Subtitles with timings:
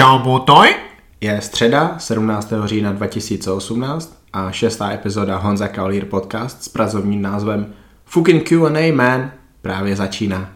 [0.00, 0.74] Čau, botoj!
[1.20, 2.52] Je středa, 17.
[2.64, 7.66] října 2018 a šestá epizoda Honza Kaolír podcast s pracovním názvem
[8.04, 9.30] Fucking Q&A Man
[9.62, 10.50] právě začíná.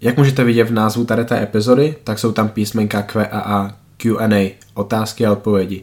[0.00, 3.70] Jak můžete vidět v názvu tady té epizody, tak jsou tam písmenka Q a A,
[3.96, 5.82] Q&A, otázky a odpovědi.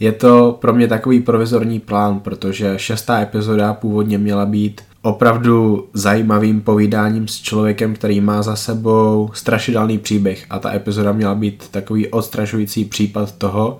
[0.00, 6.60] Je to pro mě takový provizorní plán, protože šestá epizoda původně měla být opravdu zajímavým
[6.60, 10.46] povídáním s člověkem, který má za sebou strašidelný příběh.
[10.50, 13.78] A ta epizoda měla být takový odstrašující případ toho,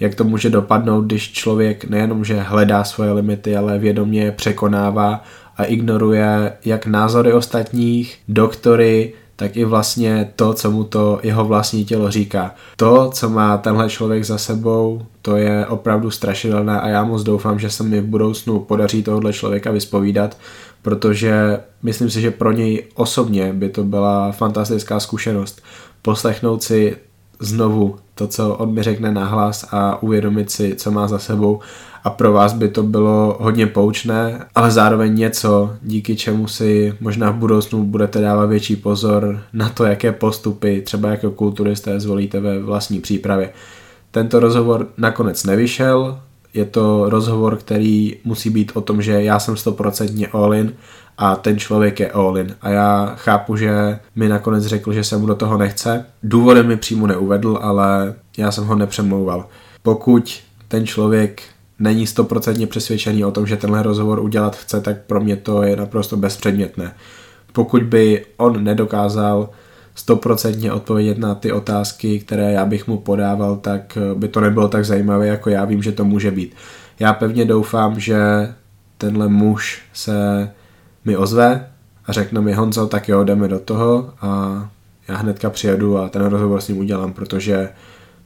[0.00, 5.24] jak to může dopadnout, když člověk nejenom, že hledá svoje limity, ale vědomě překonává
[5.56, 11.84] a ignoruje jak názory ostatních, doktory, tak i vlastně to, co mu to jeho vlastní
[11.84, 12.54] tělo říká.
[12.76, 17.58] To, co má tenhle člověk za sebou, to je opravdu strašidelné a já moc doufám,
[17.58, 20.36] že se mi v budoucnu podaří tohohle člověka vyspovídat,
[20.82, 25.62] protože myslím si, že pro něj osobně by to byla fantastická zkušenost
[26.02, 26.96] poslechnout si
[27.40, 31.60] znovu to, co on mi řekne nahlas a uvědomit si, co má za sebou
[32.04, 37.30] a pro vás by to bylo hodně poučné, ale zároveň něco, díky čemu si možná
[37.30, 42.58] v budoucnu budete dávat větší pozor na to, jaké postupy třeba jako kulturisté zvolíte ve
[42.58, 43.50] vlastní přípravě.
[44.10, 46.18] Tento rozhovor nakonec nevyšel,
[46.54, 50.72] je to rozhovor, který musí být o tom, že já jsem stoprocentně all in
[51.18, 52.56] a ten člověk je all in.
[52.62, 56.04] A já chápu, že mi nakonec řekl, že se mu do toho nechce.
[56.22, 59.46] Důvodem mi přímo neuvedl, ale já jsem ho nepřemlouval.
[59.82, 61.42] Pokud ten člověk
[61.78, 65.76] není stoprocentně přesvědčený o tom, že tenhle rozhovor udělat chce, tak pro mě to je
[65.76, 66.94] naprosto bezpředmětné.
[67.52, 69.50] Pokud by on nedokázal
[69.94, 74.84] stoprocentně odpovědět na ty otázky, které já bych mu podával, tak by to nebylo tak
[74.84, 76.54] zajímavé, jako já vím, že to může být.
[77.00, 78.18] Já pevně doufám, že
[78.98, 80.50] tenhle muž se
[81.04, 81.68] mi ozve
[82.06, 84.62] a řekne mi Honzo, tak jo, jdeme do toho a
[85.08, 87.68] já hnedka přijedu a ten rozhovor s ním udělám, protože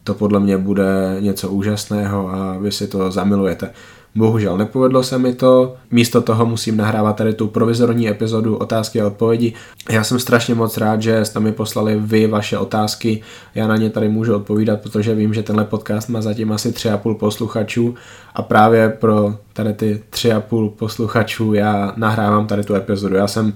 [0.04, 3.70] to podle mě bude něco úžasného a vy si to zamilujete.
[4.14, 9.06] Bohužel nepovedlo se mi to, místo toho musím nahrávat tady tu provizorní epizodu otázky a
[9.06, 9.52] odpovědi.
[9.90, 13.22] Já jsem strašně moc rád, že jste mi poslali vy vaše otázky,
[13.54, 17.14] já na ně tady můžu odpovídat, protože vím, že tenhle podcast má zatím asi 3,5
[17.14, 17.94] posluchačů
[18.34, 23.16] a právě pro tady ty 3,5 posluchačů já nahrávám tady tu epizodu.
[23.16, 23.52] Já jsem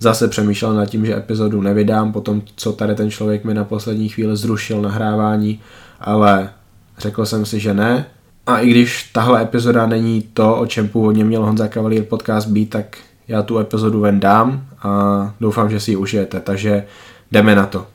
[0.00, 4.08] zase přemýšlel nad tím, že epizodu nevydám, potom co tady ten člověk mi na poslední
[4.08, 5.60] chvíli zrušil nahrávání,
[6.00, 6.50] ale
[6.98, 8.06] řekl jsem si, že ne,
[8.46, 12.70] a i když tahle epizoda není to, o čem původně měl Honza Cavalier podcast být,
[12.70, 12.96] tak
[13.28, 16.84] já tu epizodu ven dám a doufám, že si ji užijete, takže
[17.32, 17.86] jdeme na to.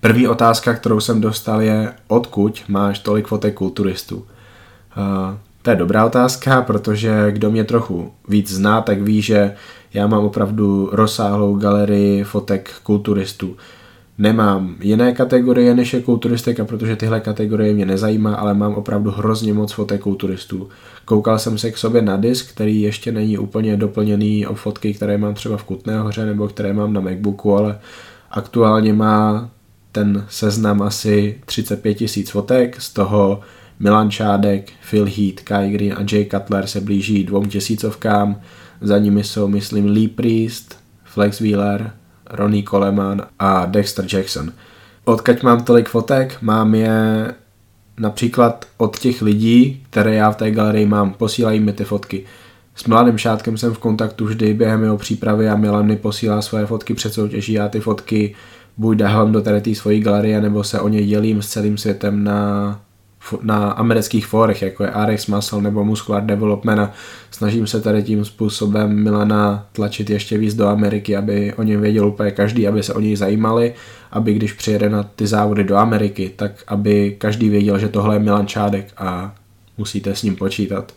[0.00, 4.16] První otázka, kterou jsem dostal je, odkud máš tolik fotek kulturistů?
[4.16, 4.24] Uh,
[5.62, 9.54] to je dobrá otázka, protože kdo mě trochu víc zná, tak ví, že
[9.94, 13.56] já mám opravdu rozsáhlou galerii fotek kulturistů.
[14.18, 19.54] Nemám jiné kategorie než je kulturistika, protože tyhle kategorie mě nezajímá, ale mám opravdu hrozně
[19.54, 20.68] moc fotek kulturistů.
[21.04, 25.18] Koukal jsem se k sobě na disk, který ještě není úplně doplněný o fotky, které
[25.18, 27.78] mám třeba v Kutné hoře nebo které mám na Macbooku, ale
[28.30, 29.50] aktuálně má
[29.92, 33.40] ten seznam asi 35 tisíc fotek, z toho
[33.80, 38.40] Milan Čádek, Phil Heath, Kai Green a Jay Cutler se blíží dvou tisícovkám,
[38.80, 41.92] za nimi jsou myslím Lee Priest, Flex Wheeler,
[42.32, 44.52] Ronnie Coleman a Dexter Jackson.
[45.04, 46.38] Odkaď mám tolik fotek?
[46.42, 47.26] Mám je
[47.98, 52.24] například od těch lidí, které já v té galerii mám, posílají mi ty fotky.
[52.74, 56.66] S Mladým Šátkem jsem v kontaktu vždy během jeho přípravy a Milan mi posílá svoje
[56.66, 58.34] fotky před soutěží a ty fotky
[58.76, 62.24] buď dávám do tady té svojí galerie, nebo se o ně dělím s celým světem
[62.24, 62.80] na
[63.42, 66.92] na amerických fórech, jako je RX Muscle nebo Muscular Development a
[67.30, 72.08] snažím se tady tím způsobem Milana tlačit ještě víc do Ameriky, aby o něm věděl
[72.08, 73.74] úplně každý, aby se o něj zajímali,
[74.12, 78.18] aby když přijede na ty závody do Ameriky, tak aby každý věděl, že tohle je
[78.18, 79.34] Milan Čádek a
[79.78, 80.92] musíte s ním počítat.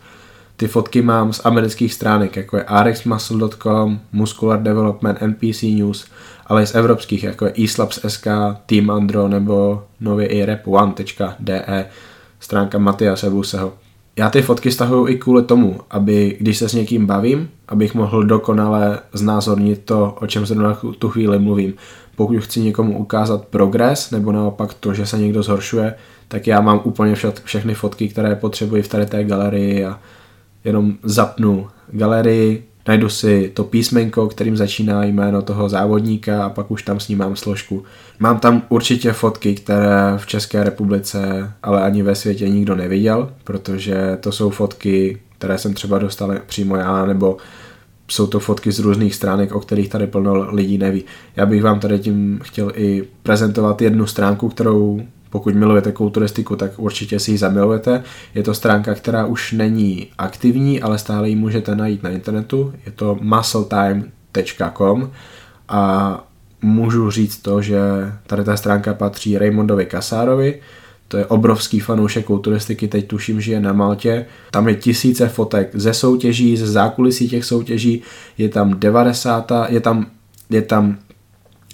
[0.56, 6.06] Ty fotky mám z amerických stránek, jako je rxmuscle.com, Muscular Development, NPC News,
[6.46, 8.26] ale i z evropských, jako je eSlabs.sk,
[8.66, 11.86] Team Andro nebo nově i rap1.de
[12.40, 13.72] stránka Matiase Buseho.
[14.18, 18.24] Já ty fotky stahuju i kvůli tomu, aby když se s někým bavím, abych mohl
[18.24, 21.74] dokonale znázornit to, o čem zrovna tu chvíli mluvím.
[22.16, 25.94] Pokud chci někomu ukázat progres, nebo naopak to, že se někdo zhoršuje,
[26.28, 30.00] tak já mám úplně vše, všechny fotky, které potřebuji v tady té galerii a
[30.64, 36.82] jenom zapnu galerii, najdu si to písmenko, kterým začíná jméno toho závodníka a pak už
[36.82, 37.84] tam s ním mám složku.
[38.18, 44.18] Mám tam určitě fotky, které v České republice, ale ani ve světě nikdo neviděl, protože
[44.20, 47.36] to jsou fotky, které jsem třeba dostal přímo já, nebo
[48.08, 51.04] jsou to fotky z různých stránek, o kterých tady plno lidí neví.
[51.36, 55.02] Já bych vám tady tím chtěl i prezentovat jednu stránku, kterou
[55.36, 58.02] pokud milujete kulturistiku, tak určitě si ji zamilujete.
[58.34, 62.72] Je to stránka, která už není aktivní, ale stále ji můžete najít na internetu.
[62.86, 65.10] Je to muscletime.com
[65.68, 66.24] a
[66.62, 67.78] můžu říct to, že
[68.26, 70.60] tady ta stránka patří Raymondovi Kasárovi,
[71.08, 74.26] to je obrovský fanoušek kulturistiky, teď tuším, že je na Maltě.
[74.50, 78.02] Tam je tisíce fotek ze soutěží, ze zákulisí těch soutěží,
[78.38, 79.52] je tam 90.
[79.68, 80.06] je tam,
[80.50, 80.98] je tam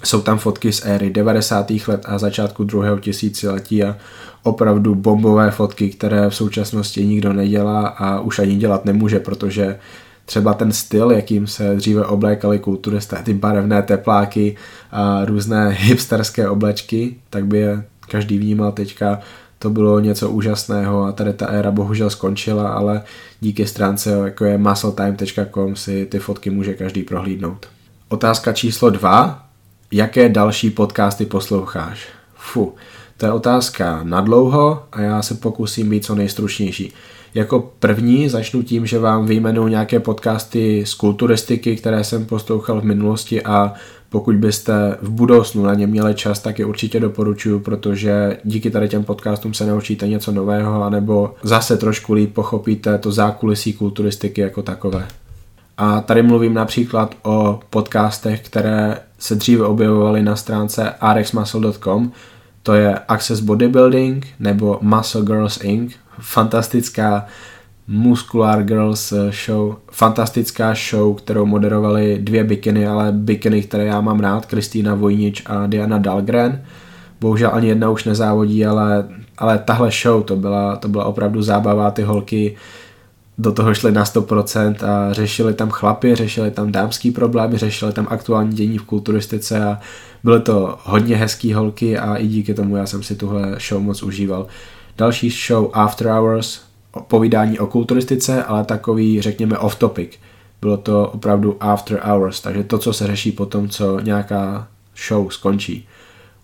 [0.04, 1.72] jsou tam fotky z éry 90.
[1.88, 3.96] let a začátku druhého tisíciletí a
[4.42, 9.78] opravdu bombové fotky, které v současnosti nikdo nedělá a už ani dělat nemůže, protože
[10.24, 14.56] třeba ten styl, jakým se dříve oblékali kulturisté, ty barevné tepláky
[14.92, 19.20] a různé hipsterské oblečky, tak by je každý vnímal teďka,
[19.58, 23.02] to bylo něco úžasného a tady ta éra bohužel skončila, ale
[23.40, 27.66] díky stránce jako je muscletime.com si ty fotky může každý prohlídnout.
[28.08, 29.46] Otázka číslo dva.
[29.94, 32.08] Jaké další podcasty posloucháš?
[32.34, 32.74] Fu,
[33.16, 36.92] to je otázka na dlouho a já se pokusím být co nejstručnější.
[37.34, 42.84] Jako první začnu tím, že vám vyjmenuji nějaké podcasty z kulturistiky, které jsem poslouchal v
[42.84, 43.72] minulosti a
[44.08, 48.88] pokud byste v budoucnu na ně měli čas, tak je určitě doporučuju, protože díky tady
[48.88, 54.62] těm podcastům se naučíte něco nového, anebo zase trošku líp pochopíte to zákulisí kulturistiky jako
[54.62, 55.08] takové.
[55.78, 62.12] A tady mluvím například o podcastech, které se dříve objevovaly na stránce rxmuscle.com,
[62.62, 65.94] to je Access Bodybuilding nebo Muscle Girls Inc.
[66.18, 67.26] Fantastická
[67.88, 74.20] Muscular Girls eh, show, fantastická show, kterou moderovali dvě bikiny, ale bikiny, které já mám
[74.20, 76.62] rád, Kristýna Vojnič a Diana Dahlgren.
[77.20, 79.08] Bohužel ani jedna už nezávodí, ale,
[79.38, 82.56] ale tahle show, to byla, to byla opravdu zábava, ty holky
[83.38, 88.06] do toho šli na 100% a řešili tam chlapy, řešili tam dámský problémy, řešili tam
[88.10, 89.78] aktuální dění v kulturistice a
[90.24, 94.02] byly to hodně hezký holky a i díky tomu já jsem si tuhle show moc
[94.02, 94.46] užíval.
[94.98, 96.60] Další show After Hours,
[97.08, 100.08] povídání o kulturistice, ale takový, řekněme, off-topic.
[100.60, 104.68] Bylo to opravdu after hours, takže to, co se řeší po tom, co nějaká
[105.08, 105.88] show skončí.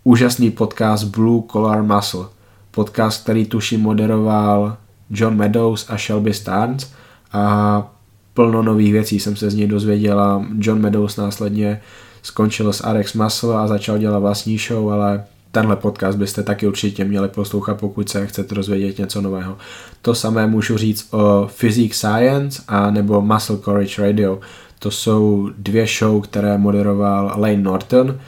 [0.03, 2.25] Úžasný podcast Blue Collar Muscle.
[2.71, 4.77] Podcast, který tuším moderoval
[5.09, 6.91] John Meadows a Shelby Starnes
[7.33, 7.93] a
[8.33, 11.81] plno nových věcí jsem se z něj dozvěděl a John Meadows následně
[12.21, 17.05] skončil s Arex Muscle a začal dělat vlastní show, ale tenhle podcast byste taky určitě
[17.05, 19.57] měli poslouchat, pokud se chcete rozvědět něco nového.
[20.01, 24.39] To samé můžu říct o Physics Science a nebo Muscle Courage Radio.
[24.79, 28.19] To jsou dvě show, které moderoval Lane Norton,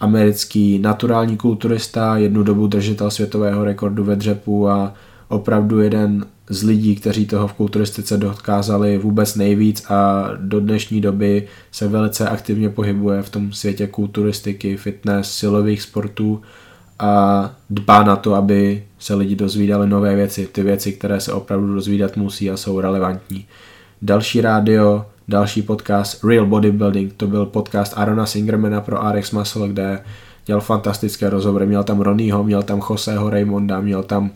[0.00, 4.94] americký naturální kulturista, jednu dobu držitel světového rekordu ve dřepu a
[5.28, 11.46] opravdu jeden z lidí, kteří toho v kulturistice dokázali vůbec nejvíc a do dnešní doby
[11.72, 16.42] se velice aktivně pohybuje v tom světě kulturistiky, fitness, silových sportů
[16.98, 21.74] a dbá na to, aby se lidi dozvídali nové věci, ty věci, které se opravdu
[21.74, 23.46] dozvídat musí a jsou relevantní.
[24.02, 30.00] Další rádio, další podcast Real Bodybuilding, to byl podcast Arona Singermana pro RX Muscle, kde
[30.46, 34.30] dělal fantastické rozhovory, měl tam Ronnieho, měl tam Joseho Raymonda, měl tam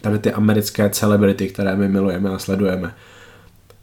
[0.00, 2.94] tady ty americké celebrity, které my milujeme a sledujeme.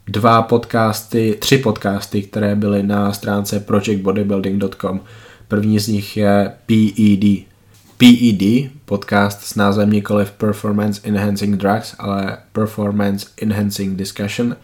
[0.06, 5.00] Dva podcasty, tři podcasty, které byly na stránce projectbodybuilding.com.
[5.48, 7.44] První z nich je PED,
[7.96, 14.56] PED, podcast s názvem nikoliv Performance Enhancing Drugs, ale Performance Enhancing Discussion,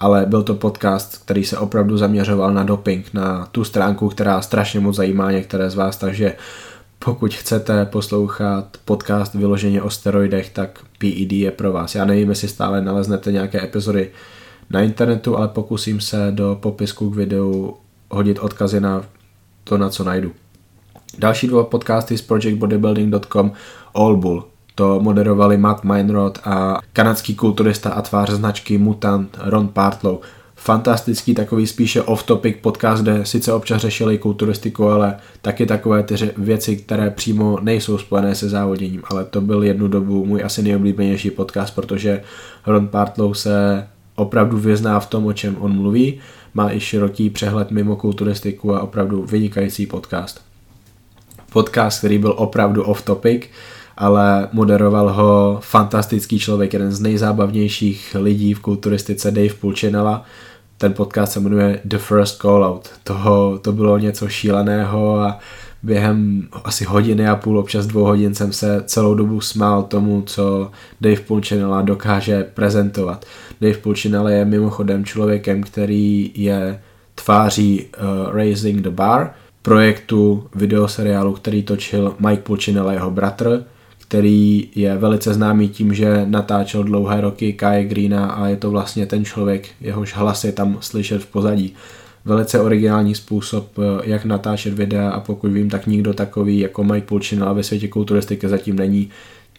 [0.00, 4.80] ale byl to podcast, který se opravdu zaměřoval na doping, na tu stránku, která strašně
[4.80, 6.36] moc zajímá některé z vás, takže
[6.98, 11.94] pokud chcete poslouchat podcast vyloženě o steroidech, tak PED je pro vás.
[11.94, 14.10] Já nevím, jestli stále naleznete nějaké epizody
[14.70, 17.76] na internetu, ale pokusím se do popisku k videu
[18.10, 19.04] hodit odkazy na
[19.64, 20.32] to, na co najdu.
[21.18, 23.52] Další dva podcasty z projectbodybuilding.com
[23.94, 24.44] All Bull.
[24.74, 30.18] To moderovali Matt Meinrod a kanadský kulturista a tvář značky Mutant Ron Partlow.
[30.60, 36.76] Fantastický takový spíše off-topic podcast, kde sice občas řešili kulturistiku, ale taky takové ty věci,
[36.76, 39.02] které přímo nejsou spojené se závoděním.
[39.04, 42.22] Ale to byl jednu dobu můj asi nejoblíbenější podcast, protože
[42.66, 46.20] Ron Partlow se opravdu vyzná v tom, o čem on mluví,
[46.54, 50.48] má i široký přehled mimo kulturistiku a opravdu vynikající podcast
[51.52, 53.42] podcast, který byl opravdu off topic,
[53.96, 60.24] ale moderoval ho fantastický člověk, jeden z nejzábavnějších lidí v kulturistice, Dave Pulcinella.
[60.78, 62.88] Ten podcast se jmenuje The First Call Out.
[63.04, 65.38] Toho, to bylo něco šíleného a
[65.82, 70.70] během asi hodiny a půl, občas dvou hodin jsem se celou dobu smál tomu, co
[71.00, 73.26] Dave Pulcinella dokáže prezentovat.
[73.60, 76.80] Dave Pulcinella je mimochodem člověkem, který je
[77.14, 79.30] tváří uh, Raising the Bar,
[79.62, 83.64] projektu videoseriálu, který točil Mike Pulcinella, jeho bratr,
[84.08, 89.06] který je velice známý tím, že natáčel dlouhé roky Kai Greena a je to vlastně
[89.06, 91.74] ten člověk, jehož hlas je tam slyšet v pozadí.
[92.24, 97.06] Velice originální způsob, eh, jak natáčet videa a pokud vím, tak nikdo takový jako Mike
[97.06, 99.10] Pulchinel ve světě kulturistiky zatím není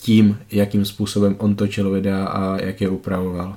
[0.01, 3.56] tím, jakým způsobem on točil videa a jak je upravoval.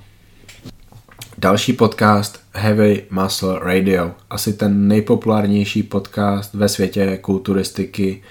[1.38, 4.10] Další podcast Heavy Muscle Radio.
[4.30, 8.22] Asi ten nejpopulárnější podcast ve světě kulturistiky.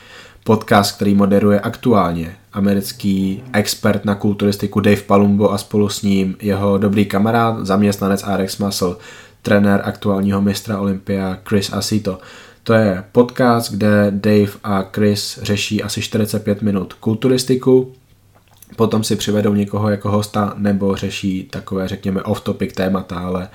[0.44, 6.78] Podcast, který moderuje aktuálně americký expert na kulturistiku Dave Palumbo a spolu s ním jeho
[6.78, 8.96] dobrý kamarád, zaměstnanec RX Muscle,
[9.42, 12.20] trenér aktuálního mistra Olympia Chris Asito.
[12.64, 17.94] To je podcast, kde Dave a Chris řeší asi 45 minut kulturistiku,
[18.76, 23.48] potom si přivedou někoho jako hosta nebo řeší takové, řekněme, off-topic témata, ale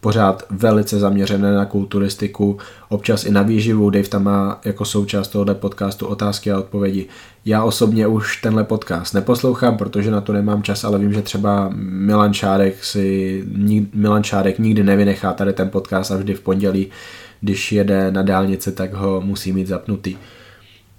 [0.00, 3.90] pořád velice zaměřené na kulturistiku, občas i na výživu.
[3.90, 7.06] Dave tam má jako součást tohoto podcastu otázky a odpovědi.
[7.44, 11.70] Já osobně už tenhle podcast neposlouchám, protože na to nemám čas, ale vím, že třeba
[11.74, 13.44] Milan Šárek si
[13.94, 16.90] Milan Šárek nikdy nevynechá tady ten podcast a vždy v pondělí,
[17.40, 20.16] když jede na dálnici, tak ho musí mít zapnutý.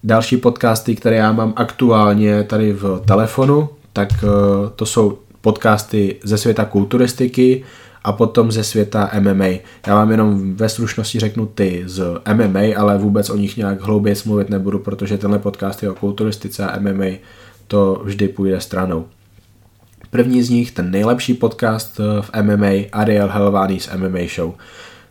[0.04, 4.28] Další podcasty, které já mám aktuálně tady v telefonu, tak eh,
[4.76, 7.64] to jsou podcasty ze světa kulturistiky
[8.04, 9.46] a potom ze světa MMA.
[9.88, 12.04] Já vám jenom ve stručnosti řeknu ty z
[12.34, 16.68] MMA, ale vůbec o nich nějak hlouběji mluvit nebudu, protože tenhle podcast je o kulturistice
[16.68, 17.06] a MMA
[17.68, 19.06] to vždy půjde stranou.
[20.10, 24.54] První z nich, ten nejlepší podcast eh, v MMA, Ariel Helvani's MMA Show.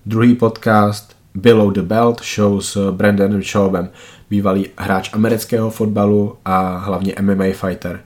[0.07, 3.89] Druhý podcast, Below the Belt Show s Brandonem Schaubem
[4.31, 8.01] bývalý hráč amerického fotbalu a hlavně MMA fighter.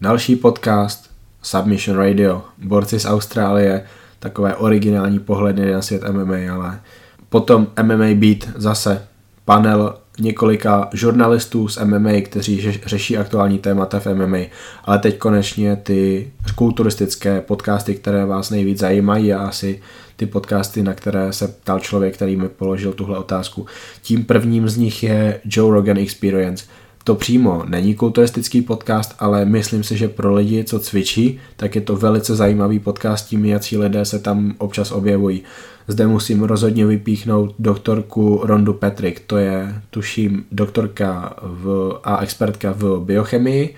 [0.00, 1.10] Další podcast
[1.42, 3.86] Submission Radio, borci z Austrálie,
[4.18, 6.80] takové originální pohledy na svět MMA, ale
[7.28, 9.02] potom MMA Beat zase
[9.44, 14.38] panel několika žurnalistů z MMA, kteří řeší aktuální témata v MMA,
[14.84, 19.80] ale teď konečně ty kulturistické podcasty, které vás nejvíc zajímají a asi
[20.16, 23.66] ty podcasty, na které se ptal člověk, který mi položil tuhle otázku.
[24.02, 26.64] Tím prvním z nich je Joe Rogan Experience.
[27.06, 31.80] To přímo není kulturistický podcast, ale myslím si, že pro lidi, co cvičí, tak je
[31.80, 35.42] to velice zajímavý podcast, tím jaký lidé se tam občas objevují.
[35.88, 43.00] Zde musím rozhodně vypíchnout doktorku Rondu Patrick, to je, tuším, doktorka v, a expertka v
[43.04, 43.74] biochemii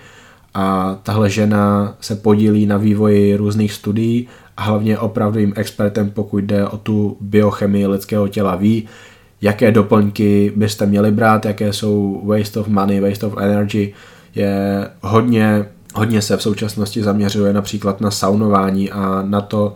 [0.53, 6.67] a tahle žena se podílí na vývoji různých studií a hlavně opravdovým expertem, pokud jde
[6.67, 8.87] o tu biochemii lidského těla, ví,
[9.41, 13.93] jaké doplňky byste měli brát, jaké jsou waste of money, waste of energy,
[14.35, 15.65] je hodně,
[15.95, 19.73] hodně se v současnosti zaměřuje například na saunování a na to,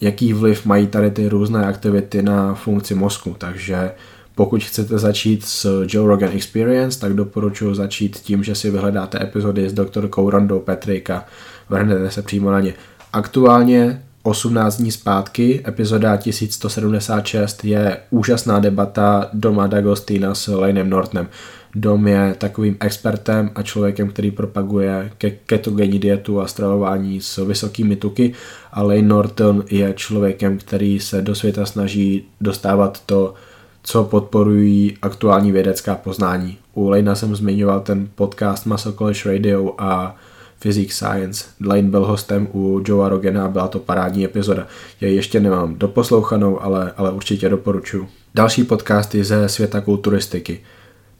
[0.00, 3.90] jaký vliv mají tady ty různé aktivity na funkci mozku, takže
[4.34, 9.68] pokud chcete začít s Joe Rogan Experience, tak doporučuji začít tím, že si vyhledáte epizody
[9.68, 11.24] s doktorkou Rondou Petrika,
[11.68, 12.74] vrhnete se přímo na ně.
[13.12, 21.28] Aktuálně 18 dní zpátky, epizoda 1176 je úžasná debata Doma D'Agostina s Laneem Nortonem.
[21.74, 27.96] Dom je takovým expertem a člověkem, který propaguje ke ketogenní dietu a stravování s vysokými
[27.96, 28.32] tuky
[28.72, 33.34] a Lane Norton je člověkem, který se do světa snaží dostávat to,
[33.82, 36.58] co podporují aktuální vědecká poznání.
[36.74, 40.16] U Lanea jsem zmiňoval ten podcast Muscle College Radio a
[40.60, 41.44] Physics Science.
[41.66, 44.66] Lane byl hostem u Joea Rogena a byla to parádní epizoda.
[45.00, 48.08] Já ji ještě nemám doposlouchanou, ale, ale určitě doporučuji.
[48.34, 50.60] Další podcasty ze světa kulturistiky.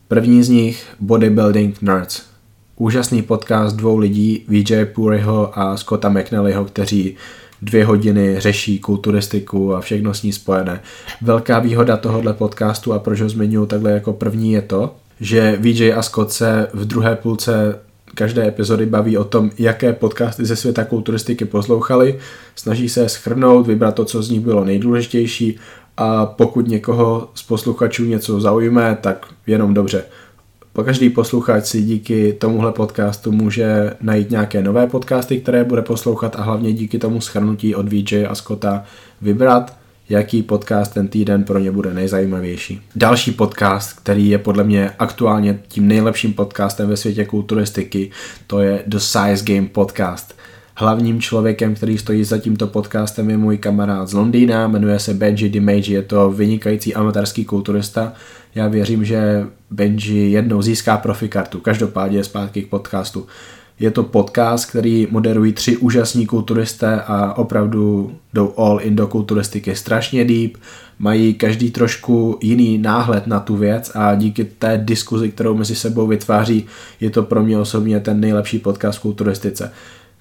[0.08, 2.22] První z nich Bodybuilding Nerds.
[2.76, 7.16] Úžasný podcast dvou lidí, VJ Puriho a Scotta McNallyho, kteří
[7.62, 10.80] dvě hodiny řeší kulturistiku a všechno s ní spojené.
[11.22, 15.92] Velká výhoda tohohle podcastu a proč ho zmiňuji takhle jako první je to, že VJ
[15.92, 17.78] a Scott se v druhé půlce
[18.14, 22.18] každé epizody baví o tom, jaké podcasty ze světa kulturistiky poslouchali,
[22.56, 25.58] snaží se schrnout, vybrat to, co z nich bylo nejdůležitější.
[25.96, 30.04] A pokud někoho z posluchačů něco zaujme, tak jenom dobře.
[30.72, 36.36] Po každý posluchač si díky tomuhle podcastu může najít nějaké nové podcasty, které bude poslouchat
[36.36, 38.84] a hlavně díky tomu schrnutí od VJ a Scotta
[39.20, 39.79] vybrat
[40.10, 42.80] jaký podcast ten týden pro ně bude nejzajímavější.
[42.96, 48.10] Další podcast, který je podle mě aktuálně tím nejlepším podcastem ve světě kulturistiky,
[48.46, 50.34] to je The Size Game Podcast.
[50.74, 55.48] Hlavním člověkem, který stojí za tímto podcastem je můj kamarád z Londýna, jmenuje se Benji
[55.48, 58.12] DiMage, je to vynikající amatérský kulturista.
[58.54, 63.26] Já věřím, že Benji jednou získá profikartu, každopádně zpátky k podcastu.
[63.80, 69.76] Je to podcast, který moderují tři úžasní kulturisté a opravdu jdou all in do kulturistiky
[69.76, 70.56] strašně deep,
[70.98, 76.06] mají každý trošku jiný náhled na tu věc a díky té diskuzi, kterou mezi sebou
[76.06, 76.66] vytváří,
[77.00, 79.72] je to pro mě osobně ten nejlepší podcast v kulturistice.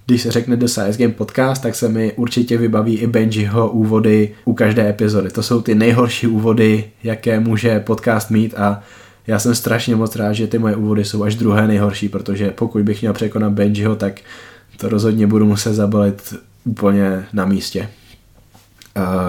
[0.06, 4.36] Když se řekne The Size Game Podcast, tak se mi určitě vybaví i Benjiho úvody
[4.46, 5.30] u každé epizody.
[5.30, 8.82] To jsou ty nejhorší úvody, jaké může podcast mít a
[9.30, 12.84] já jsem strašně moc rád, že ty moje úvody jsou až druhé nejhorší, protože pokud
[12.84, 14.22] bych měl překonat Benjiho, tak
[14.78, 16.34] to rozhodně budu muset zabalit
[16.66, 17.90] úplně na místě.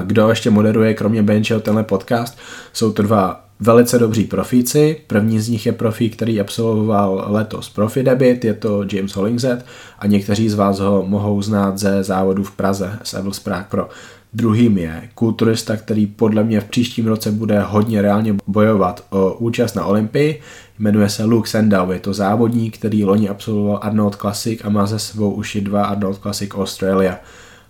[0.04, 2.38] Kdo ještě moderuje kromě Benjiho tenhle podcast?
[2.72, 4.96] Jsou to dva velice dobří profíci.
[5.06, 9.64] První z nich je profík, který absolvoval letos Profi Debit, je to James Hollingset
[9.98, 13.88] a někteří z vás ho mohou znát ze závodu v Praze z Evils Prague Pro.
[14.32, 19.74] Druhým je kulturista, který podle mě v příštím roce bude hodně reálně bojovat o účast
[19.74, 20.40] na Olympii.
[20.78, 24.98] Jmenuje se Luke Sandow, je to závodník, který loni absolvoval Arnold Classic a má ze
[24.98, 27.18] sebou už i dva Arnold Classic Australia.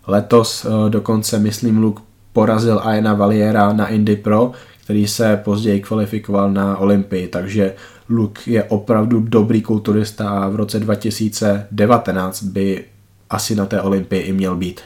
[0.06, 2.02] Letos eh, dokonce, myslím, Luke
[2.32, 4.52] porazil Aina Valiera na Indy Pro,
[4.84, 7.74] který se později kvalifikoval na Olympii, takže
[8.08, 12.84] Luke je opravdu dobrý kulturista a v roce 2019 by
[13.30, 14.80] asi na té Olympii i měl být.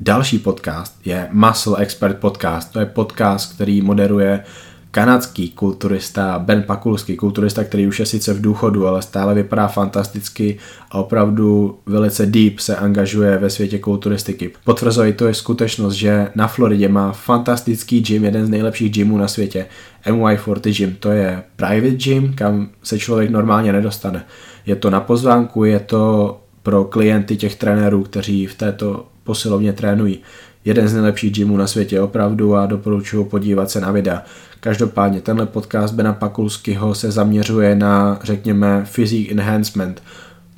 [0.00, 2.72] Další podcast je Muscle Expert Podcast.
[2.72, 4.44] To je podcast, který moderuje
[4.90, 10.58] kanadský kulturista Ben Pakulský, kulturista, který už je sice v důchodu, ale stále vypadá fantasticky
[10.90, 14.50] a opravdu velice deep se angažuje ve světě kulturistiky.
[14.64, 19.28] Potvrzuje to je skutečnost, že na Floridě má fantastický gym, jeden z nejlepších gymů na
[19.28, 19.66] světě,
[20.06, 20.96] MY40 Gym.
[21.00, 24.24] To je private gym, kam se člověk normálně nedostane.
[24.66, 30.18] Je to na pozvánku, je to pro klienty těch trenérů, kteří v této posilovně trénují.
[30.64, 34.22] Jeden z nejlepších gymů na světě opravdu a doporučuji podívat se na videa.
[34.60, 40.02] Každopádně tenhle podcast Bena Pakulského se zaměřuje na, řekněme, physique enhancement.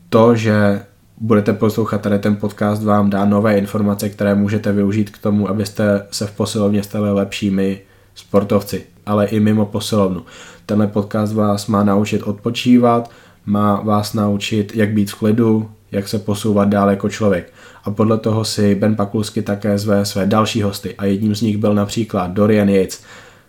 [0.08, 0.80] To, že
[1.18, 6.06] budete poslouchat tady ten podcast, vám dá nové informace, které můžete využít k tomu, abyste
[6.10, 7.80] se v posilovně stali lepšími
[8.14, 10.22] sportovci, ale i mimo posilovnu.
[10.66, 13.10] Tenhle podcast vás má naučit odpočívat,
[13.46, 17.52] má vás naučit, jak být v klidu, jak se posouvat dál jako člověk.
[17.86, 21.56] A podle toho si Ben Pakulsky také zve své další hosty a jedním z nich
[21.56, 23.02] byl například Dorian Yates,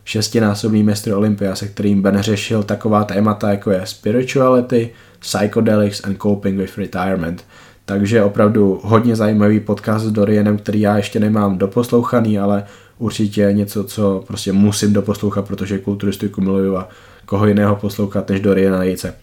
[0.04, 6.58] šestinásobný mistr Olympia, se kterým Ben řešil taková témata jako je spirituality, psychedelics and coping
[6.58, 7.45] with retirement.
[7.86, 12.63] Takže opravdu hodně zajímavý podcast s Dorianem, který já ještě nemám doposlouchaný, ale
[12.97, 16.89] určitě něco, co prostě musím doposlouchat, protože kulturistiku miluju a
[17.26, 19.13] koho jiného poslouchat než Doriana Jejce.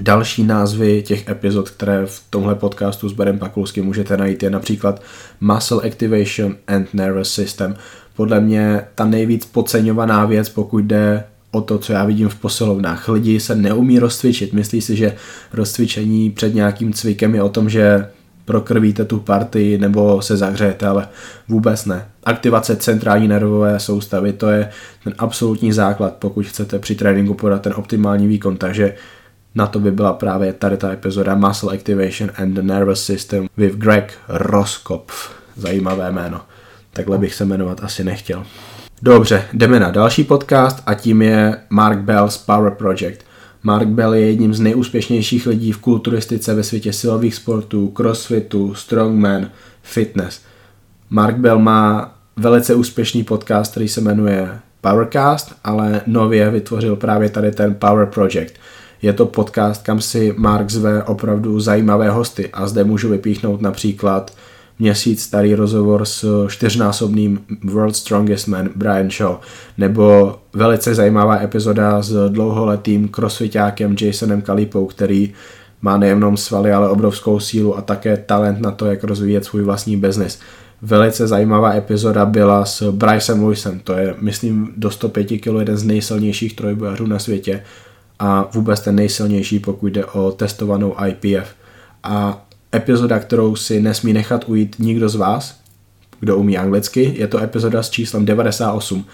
[0.00, 5.02] Další názvy těch epizod, které v tomhle podcastu s Berem Pakulským můžete najít, je například
[5.40, 7.76] Muscle Activation and Nervous System.
[8.16, 13.08] Podle mě ta nejvíc podceňovaná věc, pokud jde o to, co já vidím v posilovnách.
[13.08, 14.52] Lidi se neumí rozcvičit.
[14.52, 15.14] Myslí si, že
[15.52, 18.06] rozcvičení před nějakým cvikem je o tom, že
[18.44, 21.08] prokrvíte tu partii nebo se zahřejete, ale
[21.48, 22.06] vůbec ne.
[22.24, 24.70] Aktivace centrální nervové soustavy, to je
[25.04, 28.94] ten absolutní základ, pokud chcete při tréninku podat ten optimální výkon, takže
[29.54, 33.74] na to by byla právě tady ta epizoda Muscle Activation and the Nervous System with
[33.74, 35.30] Greg Roskopf.
[35.56, 36.40] Zajímavé jméno.
[36.92, 38.44] Takhle bych se jmenovat asi nechtěl.
[39.02, 43.24] Dobře, jdeme na další podcast a tím je Mark Bell's Power Project.
[43.62, 49.50] Mark Bell je jedním z nejúspěšnějších lidí v kulturistice ve světě silových sportů, crossfitu, strongman,
[49.82, 50.40] fitness.
[51.10, 57.52] Mark Bell má velice úspěšný podcast, který se jmenuje Powercast, ale nově vytvořil právě tady
[57.52, 58.54] ten Power Project–
[59.02, 64.32] je to podcast, kam si Mark zve opravdu zajímavé hosty a zde můžu vypíchnout například
[64.78, 69.36] měsíc starý rozhovor s čtyřnásobným World Strongest Man Brian Shaw,
[69.78, 75.32] nebo velice zajímavá epizoda s dlouholetým crossfitákem Jasonem Kalipou, který
[75.82, 79.96] má nejenom svaly, ale obrovskou sílu a také talent na to, jak rozvíjet svůj vlastní
[79.96, 80.38] biznis.
[80.82, 85.84] Velice zajímavá epizoda byla s Brycem Lewisem, to je, myslím, do 105 kg jeden z
[85.84, 87.62] nejsilnějších trojbojařů na světě
[88.20, 91.54] a vůbec ten nejsilnější, pokud jde o testovanou IPF.
[92.02, 95.60] A epizoda, kterou si nesmí nechat ujít nikdo z vás,
[96.20, 99.04] kdo umí anglicky, je to epizoda s číslem 98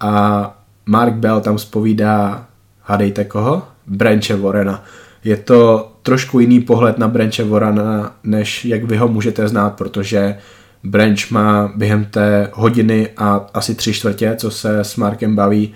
[0.00, 2.46] a Mark Bell tam spovídá,
[2.82, 3.62] hadejte koho?
[3.86, 4.84] Branche Warrena.
[5.24, 10.38] Je to trošku jiný pohled na Branche Warrena, než jak vy ho můžete znát, protože
[10.84, 15.74] Branch má během té hodiny a asi tři čtvrtě, co se s Markem baví,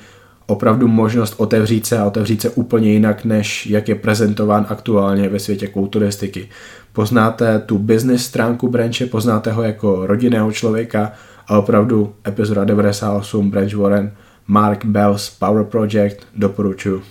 [0.50, 5.38] opravdu možnost otevřít se a otevřít se úplně jinak, než jak je prezentován aktuálně ve
[5.38, 6.48] světě kulturistiky.
[6.92, 11.12] Poznáte tu business stránku Branche, poznáte ho jako rodinného člověka
[11.48, 14.12] a opravdu epizoda 98 Branch Warren,
[14.46, 17.02] Mark Bell's Power Project doporučuji.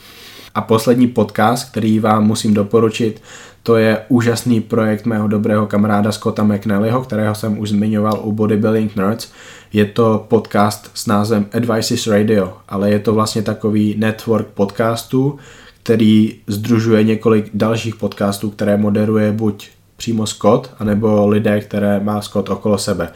[0.58, 3.22] A poslední podcast, který vám musím doporučit,
[3.64, 8.96] to je úžasný projekt mého dobrého kamaráda Scotta McNallyho, kterého jsem už zmiňoval u Bodybuilding
[8.96, 9.32] Nerds.
[9.74, 15.38] Je to podcast s názvem Advices Radio, ale je to vlastně takový network podcastů,
[15.84, 22.50] který združuje několik dalších podcastů, které moderuje buď přímo Scott, anebo lidé, které má Scott
[22.50, 23.10] okolo sebe.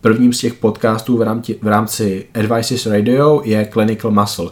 [0.00, 4.50] Prvním z těch podcastů v rámci, v rámci Advices Radio je Clinical Muscle.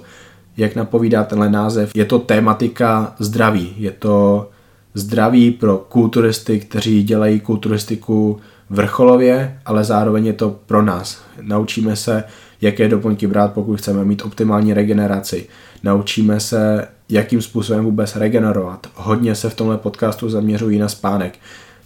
[0.57, 3.75] Jak napovídá tenhle název, je to tématika zdraví.
[3.77, 4.49] Je to
[4.95, 8.41] zdraví pro kulturisty, kteří dělají kulturistiku
[8.71, 11.23] vrcholově, ale zároveň je to pro nás.
[11.41, 12.25] Naučíme se,
[12.61, 15.47] jaké doplňky brát, pokud chceme mít optimální regeneraci.
[15.83, 18.87] Naučíme se, jakým způsobem vůbec regenerovat.
[18.95, 21.39] Hodně se v tomhle podcastu zaměřují na spánek.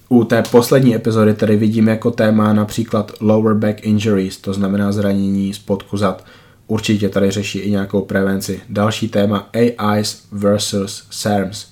[0.08, 5.54] U té poslední epizody tedy vidím jako téma například lower back injuries, to znamená zranění
[5.54, 6.24] spodku zad.
[6.70, 8.60] Určitě tady řeší i nějakou prevenci.
[8.68, 11.66] Další téma AIs versus SERMs.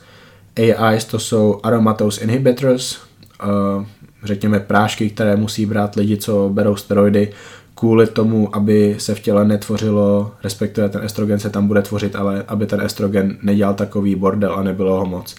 [0.57, 3.85] AIs to jsou aromatose inhibitors, uh,
[4.25, 7.33] řekněme prášky, které musí brát lidi, co berou steroidy,
[7.75, 12.45] kvůli tomu, aby se v těle netvořilo, respektive ten estrogen se tam bude tvořit, ale
[12.49, 15.35] aby ten estrogen nedělal takový bordel a nebylo ho moc.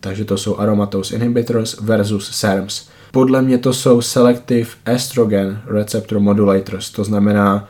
[0.00, 2.88] Takže to jsou aromatose inhibitors versus SERMs.
[3.10, 7.68] Podle mě to jsou selective estrogen receptor modulators, to znamená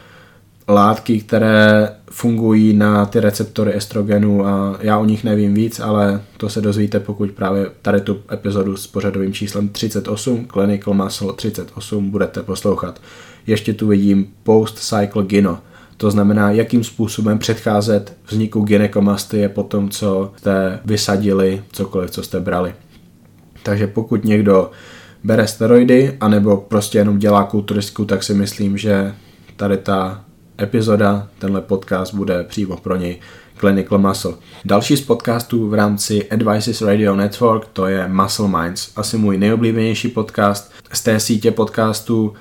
[0.70, 6.48] látky, které fungují na ty receptory estrogenu a já o nich nevím víc, ale to
[6.48, 12.42] se dozvíte, pokud právě tady tu epizodu s pořadovým číslem 38, Clinical Muscle 38 budete
[12.42, 13.00] poslouchat.
[13.46, 15.58] Ještě tu vidím post-cycle gyno,
[15.96, 22.40] to znamená, jakým způsobem předcházet vzniku gynekomastie po tom, co jste vysadili cokoliv, co jste
[22.40, 22.74] brali.
[23.62, 24.70] Takže pokud někdo
[25.24, 29.14] bere steroidy, anebo prostě jenom dělá kulturistku, tak si myslím, že
[29.56, 30.24] tady ta
[30.60, 33.20] epizoda, tenhle podcast bude přímo pro něj
[33.60, 34.34] Clinical Muscle.
[34.64, 40.08] Další z podcastů v rámci Advices Radio Network to je Muscle Minds, asi můj nejoblíbenější
[40.08, 42.34] podcast z té sítě podcastů.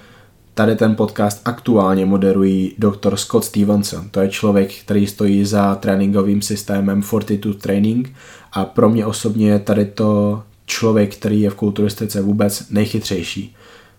[0.54, 3.16] Tady ten podcast aktuálně moderují dr.
[3.16, 4.10] Scott Stevenson.
[4.10, 8.14] To je člověk, který stojí za tréninkovým systémem Fortitude Training
[8.54, 13.56] a pro mě osobně je tady to člověk, který je v kulturistice vůbec nejchytřejší.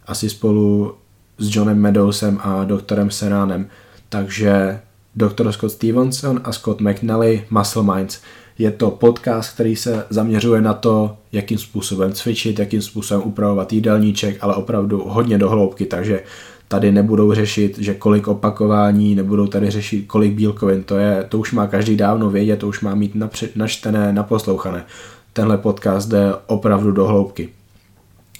[0.06, 0.94] Asi spolu
[1.38, 3.66] s Johnem Meadowsem a doktorem Seránem.
[4.12, 4.80] Takže
[5.16, 5.52] Dr.
[5.52, 8.20] Scott Stevenson a Scott McNally Muscle Minds.
[8.58, 14.36] Je to podcast, který se zaměřuje na to, jakým způsobem cvičit, jakým způsobem upravovat jídelníček,
[14.40, 16.22] ale opravdu hodně do hloubky, takže
[16.68, 21.52] tady nebudou řešit, že kolik opakování, nebudou tady řešit, kolik bílkovin, to, je, to už
[21.52, 24.84] má každý dávno vědět, to už má mít napřed, načtené, naposlouchané.
[25.32, 27.48] Tenhle podcast jde opravdu do hloubky.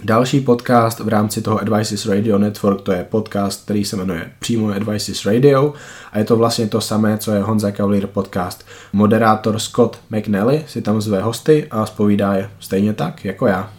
[0.05, 4.69] Další podcast v rámci toho Advices Radio Network, to je podcast, který se jmenuje přímo
[4.69, 5.75] Advices Radio
[6.13, 8.67] a je to vlastně to samé, co je Honza Cavalier podcast.
[8.93, 13.71] Moderátor Scott McNally si tam zve hosty a zpovídá je stejně tak, jako já.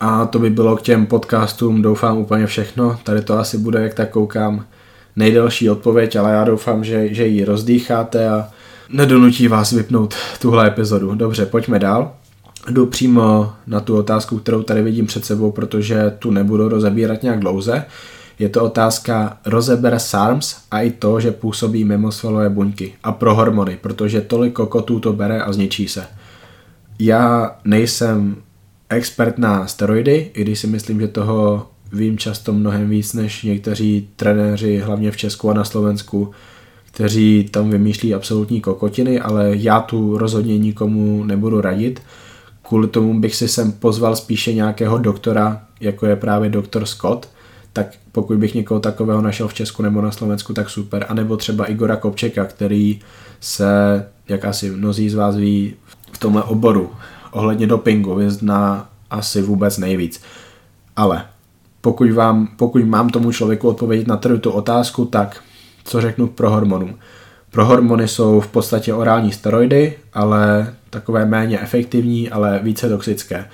[0.00, 2.98] A to by bylo k těm podcastům, doufám úplně všechno.
[3.04, 4.64] Tady to asi bude, jak tak koukám,
[5.16, 8.48] nejdelší odpověď, ale já doufám, že, že ji rozdýcháte a
[8.88, 11.14] nedonutí vás vypnout tuhle epizodu.
[11.14, 12.12] Dobře, pojďme dál
[12.70, 17.40] jdu přímo na tu otázku, kterou tady vidím před sebou, protože tu nebudu rozebírat nějak
[17.40, 17.84] dlouze.
[18.38, 23.78] Je to otázka rozeber SARMS a i to, že působí mimosvalové buňky a pro hormony,
[23.80, 26.04] protože tolik kokotů to bere a zničí se.
[26.98, 28.36] Já nejsem
[28.88, 34.08] expert na steroidy, i když si myslím, že toho vím často mnohem víc než někteří
[34.16, 36.30] trenéři, hlavně v Česku a na Slovensku,
[36.92, 42.02] kteří tam vymýšlí absolutní kokotiny, ale já tu rozhodně nikomu nebudu radit
[42.68, 47.28] kvůli tomu bych si sem pozval spíše nějakého doktora, jako je právě doktor Scott,
[47.72, 51.06] tak pokud bych někoho takového našel v Česku nebo na Slovensku, tak super.
[51.08, 53.00] A nebo třeba Igora Kopčeka, který
[53.40, 55.74] se, jak asi mnozí z vás ví,
[56.12, 56.90] v tomhle oboru
[57.30, 60.22] ohledně dopingu vyzná asi vůbec nejvíc.
[60.96, 61.24] Ale
[61.80, 65.42] pokud, vám, pokud mám tomu člověku odpovědět na tu otázku, tak
[65.84, 66.94] co řeknu pro hormonům?
[67.50, 73.44] Pro hormony jsou v podstatě orální steroidy, ale takové méně efektivní, ale více toxické.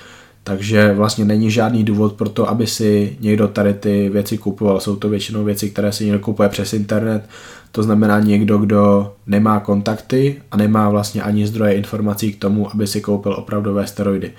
[0.44, 4.80] Takže vlastně není žádný důvod pro to, aby si někdo tady ty věci kupoval.
[4.80, 7.28] Jsou to většinou věci, které si někdo kupuje přes internet.
[7.72, 12.86] To znamená někdo, kdo nemá kontakty a nemá vlastně ani zdroje informací k tomu, aby
[12.86, 14.32] si koupil opravdové steroidy.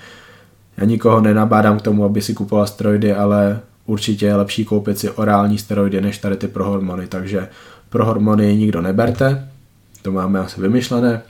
[0.76, 5.10] Já nikoho nenabádám k tomu, aby si kupoval steroidy, ale určitě je lepší koupit si
[5.10, 7.06] orální steroidy než tady ty pro hormony.
[7.06, 7.48] Takže
[7.88, 9.48] pro hormony nikdo neberte,
[10.02, 11.22] to máme asi vymyšlené.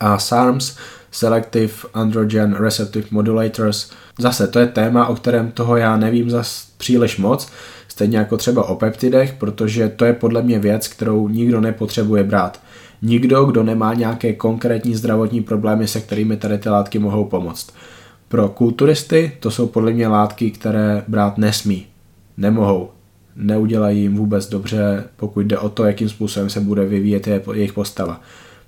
[0.00, 0.76] A SARMs,
[1.10, 7.18] Selective Androgen Receptive Modulators, zase to je téma, o kterém toho já nevím zas příliš
[7.18, 7.48] moc,
[7.88, 12.60] stejně jako třeba o peptidech, protože to je podle mě věc, kterou nikdo nepotřebuje brát.
[13.02, 17.72] nikdo, kdo nemá nějaké konkrétní zdravotní problémy, se kterými tady ty látky mohou pomoct.
[18.28, 21.86] Pro kulturisty to jsou podle mě látky, které brát nesmí,
[22.36, 22.90] nemohou,
[23.36, 28.20] neudělají jim vůbec dobře, pokud jde o to, jakým způsobem se bude vyvíjet jejich postava.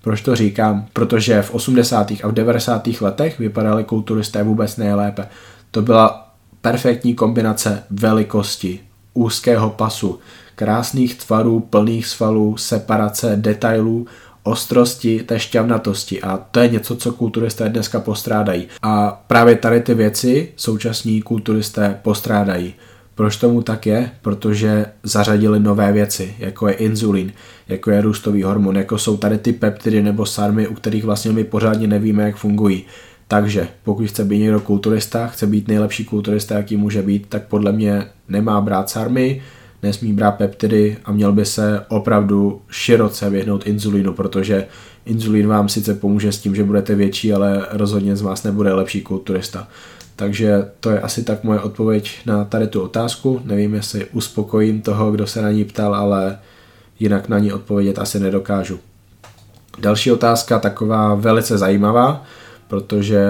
[0.03, 0.87] Proč to říkám?
[0.93, 2.11] Protože v 80.
[2.11, 2.88] a v 90.
[3.01, 5.29] letech vypadali kulturisté vůbec nejlépe.
[5.71, 8.81] To byla perfektní kombinace velikosti,
[9.15, 10.19] úzkého pasu,
[10.55, 14.07] krásných tvarů, plných svalů, separace, detailů,
[14.43, 18.69] ostrosti, té šťavnatosti a to je něco, co kulturisté dneska postrádají.
[18.83, 22.75] A právě tady ty věci současní kulturisté postrádají.
[23.14, 24.11] Proč tomu tak je?
[24.22, 27.33] Protože zařadili nové věci, jako je inzulin,
[27.68, 31.44] jako je růstový hormon, jako jsou tady ty peptidy nebo sarmy, u kterých vlastně my
[31.44, 32.85] pořádně nevíme, jak fungují.
[33.29, 37.72] Takže pokud chce být někdo kulturista, chce být nejlepší kulturista, jaký může být, tak podle
[37.72, 39.42] mě nemá brát sarmy,
[39.83, 44.66] nesmí brát peptidy a měl by se opravdu široce vyhnout inzulínu, protože
[45.07, 49.01] inzulín vám sice pomůže s tím, že budete větší, ale rozhodně z vás nebude lepší
[49.01, 49.68] kulturista.
[50.16, 53.40] Takže to je asi tak moje odpověď na tady tu otázku.
[53.44, 56.38] Nevím, jestli uspokojím toho, kdo se na ní ptal, ale
[57.01, 58.81] jinak na ní odpovědět asi nedokážu.
[59.79, 62.25] Další otázka, taková velice zajímavá,
[62.68, 63.25] protože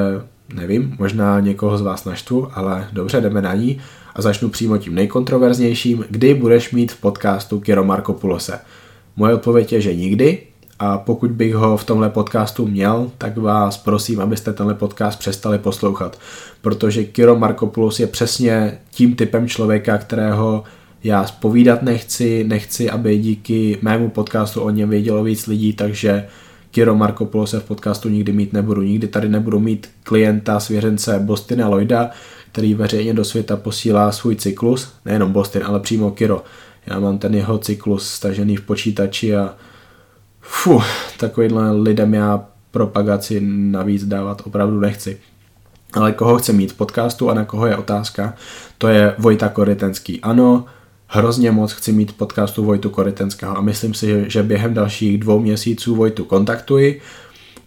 [0.54, 3.80] nevím, možná někoho z vás naštvu, ale dobře, jdeme na ní
[4.14, 6.04] a začnu přímo tím nejkontroverznějším.
[6.10, 8.60] Kdy budeš mít v podcastu Kiro Markopulose?
[9.16, 10.42] Moje odpověď je, že nikdy,
[10.78, 15.58] a pokud bych ho v tomhle podcastu měl, tak vás prosím, abyste tenhle podcast přestali
[15.58, 16.18] poslouchat,
[16.61, 20.64] protože Kiro Markopoulos je přesně tím typem člověka, kterého
[21.04, 26.26] já spovídat nechci, nechci, aby díky mému podcastu o něm vědělo víc lidí, takže
[26.70, 28.82] Kiro Markopoulos se v podcastu nikdy mít nebudu.
[28.82, 32.11] Nikdy tady nebudu mít klienta, svěřence Bostina Lloyda,
[32.52, 36.44] který veřejně do světa posílá svůj cyklus, nejenom Boston, ale přímo Kiro.
[36.87, 39.54] Já mám ten jeho cyklus stažený v počítači a
[40.42, 40.83] Fu,
[41.18, 45.20] takovýhle lidem já propagaci navíc dávat opravdu nechci.
[45.92, 48.35] Ale koho chce mít v podcastu a na koho je otázka,
[48.78, 50.20] to je Vojta Korytenský.
[50.20, 50.64] Ano,
[51.07, 55.40] hrozně moc chci mít v podcastu Vojtu Korytenského a myslím si, že během dalších dvou
[55.40, 57.00] měsíců Vojtu kontaktuji,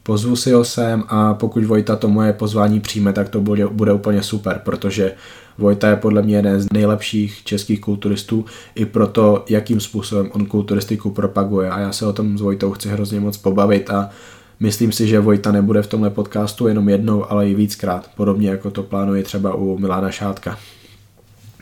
[0.04, 3.94] pozvu si ho sem a pokud Vojta to moje pozvání přijme, tak to bude, bude
[3.94, 5.12] úplně super, protože
[5.58, 11.12] Vojta je podle mě jeden z nejlepších českých kulturistů i proto, jakým způsobem on kulturistiku
[11.12, 14.10] propaguje a já se o tom s Vojtou chci hrozně moc pobavit a
[14.60, 18.72] myslím si, že Vojta nebude v tomhle podcastu jenom jednou, ale i víckrát, podobně jako
[18.72, 20.58] to plánuje třeba u Milána Šátka.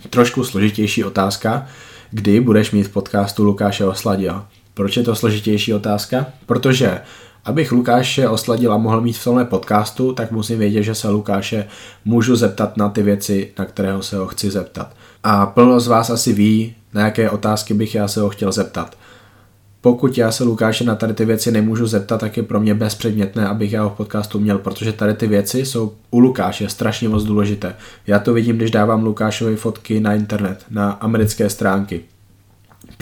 [0.10, 1.67] Trošku složitější otázka,
[2.12, 4.47] kdy budeš mít v podcastu Lukáše Osladila?
[4.73, 6.25] Proč je to složitější otázka?
[6.45, 7.01] Protože
[7.45, 11.67] Abych Lukáše osladil a mohl mít v tomhle podcastu, tak musím vědět, že se Lukáše
[12.06, 14.95] můžu zeptat na ty věci, na kterého se ho chci zeptat.
[15.23, 18.97] A plno z vás asi ví, na jaké otázky bych já se ho chtěl zeptat.
[19.82, 23.47] Pokud já se Lukáše na tady ty věci nemůžu zeptat, tak je pro mě bezpředmětné,
[23.47, 27.23] abych já ho v podcastu měl, protože tady ty věci jsou u Lukáše strašně moc
[27.23, 27.75] důležité.
[28.08, 32.03] Já to vidím, když dávám Lukášovi fotky na internet, na americké stránky.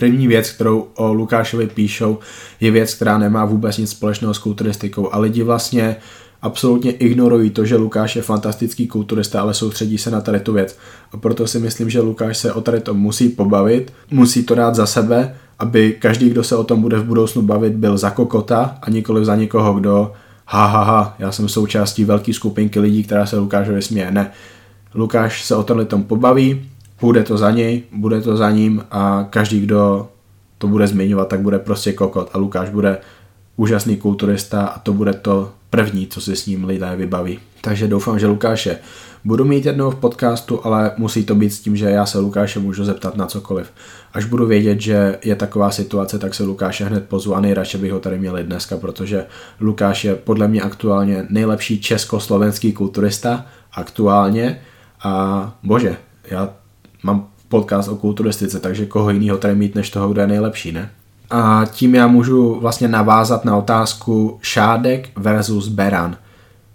[0.02, 2.18] První věc, kterou o Lukášovi píšou,
[2.60, 5.96] je věc, která nemá vůbec nic společného s kulturistikou a lidi vlastně
[6.42, 10.78] absolutně ignorují to, že Lukáš je fantastický kulturista, ale soustředí se na tady tu věc.
[11.12, 14.74] A proto si myslím, že Lukáš se o tady to musí pobavit, musí to dát
[14.74, 18.78] za sebe, aby každý, kdo se o tom bude v budoucnu bavit, byl za kokota
[18.82, 20.12] a nikoli za někoho, kdo
[20.46, 24.10] ha, ha, ha, já jsem součástí velké skupinky lidí, která se Lukášovi směje.
[24.10, 24.30] Ne.
[24.94, 26.71] Lukáš se o tomhle tom pobaví,
[27.02, 30.08] půjde to za něj, bude to za ním a každý, kdo
[30.58, 32.98] to bude zmiňovat, tak bude prostě kokot a Lukáš bude
[33.56, 37.38] úžasný kulturista a to bude to první, co si s ním lidé vybaví.
[37.60, 38.78] Takže doufám, že Lukáše
[39.24, 42.60] budu mít jednou v podcastu, ale musí to být s tím, že já se Lukáše
[42.60, 43.72] můžu zeptat na cokoliv.
[44.14, 47.92] Až budu vědět, že je taková situace, tak se Lukáše hned pozvu a nejradši bych
[47.92, 49.26] ho tady měli dneska, protože
[49.60, 54.62] Lukáš je podle mě aktuálně nejlepší československý kulturista aktuálně
[55.02, 55.96] a bože,
[56.30, 56.61] já
[57.02, 60.90] mám podcast o kulturistice, takže koho jiného tady mít než toho, kdo je nejlepší, ne?
[61.30, 66.16] A tím já můžu vlastně navázat na otázku Šádek versus Beran.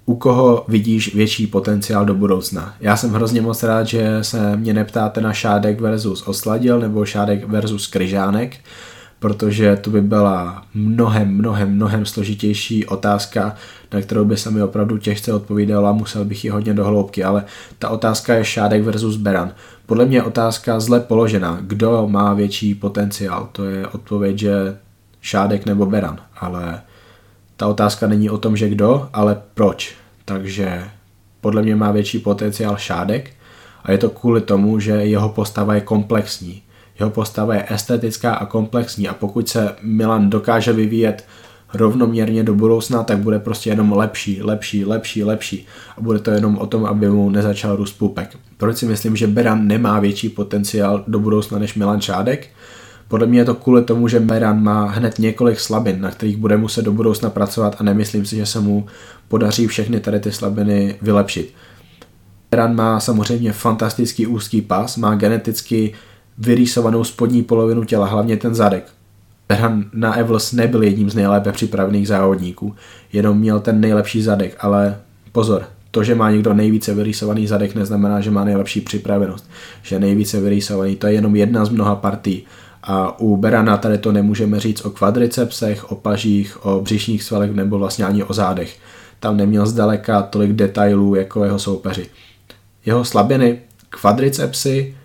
[0.05, 2.73] U koho vidíš větší potenciál do budoucna?
[2.79, 7.47] Já jsem hrozně moc rád, že se mě neptáte na Šádek versus Osladil nebo Šádek
[7.47, 8.57] versus Kryžánek,
[9.19, 13.55] protože to by byla mnohem, mnohem, mnohem složitější otázka,
[13.93, 17.43] na kterou by se mi opravdu těžce odpovídala, musel bych ji hodně do hloubky, ale
[17.79, 19.51] ta otázka je Šádek versus Beran.
[19.88, 21.60] Podle mě otázka zle položená.
[21.62, 23.50] Kdo má větší potenciál?
[23.52, 24.78] To je odpověď, že
[25.21, 26.82] Šádek nebo Beran, ale
[27.58, 29.95] ta otázka není o tom, že kdo, ale proč.
[30.26, 30.84] Takže
[31.41, 33.32] podle mě má větší potenciál Šádek
[33.84, 36.62] a je to kvůli tomu, že jeho postava je komplexní.
[37.00, 41.26] Jeho postava je estetická a komplexní a pokud se Milan dokáže vyvíjet
[41.73, 45.65] rovnoměrně do budoucna, tak bude prostě jenom lepší, lepší, lepší, lepší.
[45.97, 48.38] A bude to jenom o tom, aby mu nezačal růst pupek.
[48.58, 52.47] Proč si myslím, že Beran nemá větší potenciál do budoucna než Milan Šádek?
[53.08, 56.58] Podle mě je to kvůli tomu, že Beran má hned několik slabin, na kterých bude
[56.58, 58.86] muset do budoucna pracovat a nemyslím si, že se mu
[59.27, 61.53] podaří všechny tady ty slabiny vylepšit.
[62.51, 65.93] Beran má samozřejmě fantastický úzký pas, má geneticky
[66.38, 68.96] vyrýsovanou spodní polovinu těla, hlavně ten zadek.
[69.49, 72.75] Beran na Evels nebyl jedním z nejlépe připravených závodníků,
[73.13, 74.97] jenom měl ten nejlepší zadek, ale
[75.31, 79.49] pozor, to, že má někdo nejvíce vyrýsovaný zadek, neznamená, že má nejlepší připravenost.
[79.81, 82.45] Že nejvíce vyrýsovaný, to je jenom jedna z mnoha partí.
[82.83, 87.79] A u Berana tady to nemůžeme říct o kvadricepsech, o pažích, o břišních svalech nebo
[87.79, 88.77] vlastně ani o zádech.
[89.19, 92.07] Tam neměl zdaleka tolik detailů jako jeho soupeři.
[92.86, 94.95] Jeho slabiny, kvadricepsy,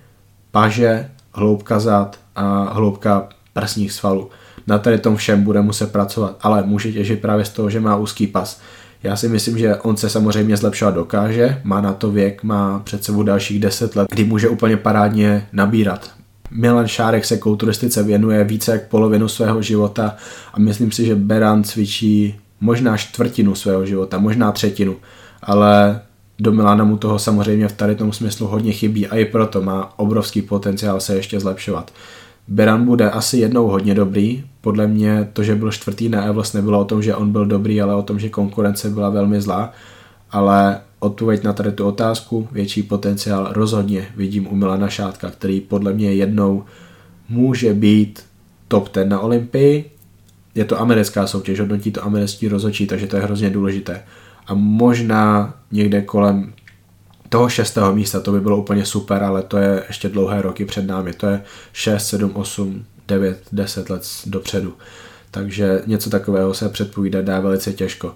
[0.51, 4.31] paže, hloubka zad a hloubka prsních svalů.
[4.67, 7.97] Na tady tom všem bude muset pracovat, ale může těžit právě z toho, že má
[7.97, 8.61] úzký pas.
[9.03, 13.05] Já si myslím, že on se samozřejmě zlepšovat dokáže, má na to věk, má před
[13.05, 16.11] sebou dalších 10 let, kdy může úplně parádně nabírat.
[16.51, 20.17] Milan Šárek se kulturistice věnuje více jak polovinu svého života
[20.55, 24.97] a myslím si, že Beran cvičí možná čtvrtinu svého života, možná třetinu,
[25.43, 26.01] ale
[26.39, 29.99] do Milana mu toho samozřejmě v tady tom smyslu hodně chybí a i proto má
[29.99, 31.93] obrovský potenciál se ještě zlepšovat.
[32.49, 34.45] Beran bude asi jednou hodně dobrý.
[34.61, 37.81] Podle mě to, že byl čtvrtý na Evlos, nebylo o tom, že on byl dobrý,
[37.81, 39.73] ale o tom, že konkurence byla velmi zlá.
[40.31, 45.93] Ale odpověď na tady tu otázku, větší potenciál rozhodně vidím u Milana Šátka, který podle
[45.93, 46.65] mě jednou
[47.29, 48.23] může být
[48.69, 49.91] top ten na Olympii.
[50.55, 54.03] Je to americká soutěž, hodnotí to americký rozhodčí, takže to je hrozně důležité.
[54.47, 56.53] A možná někde kolem
[57.33, 60.87] toho šestého místa, to by bylo úplně super, ale to je ještě dlouhé roky před
[60.87, 61.13] námi.
[61.13, 61.43] To je
[61.73, 64.73] 6, 7, 8, 9, 10 let dopředu.
[65.31, 68.15] Takže něco takového se předpovídat dá velice těžko.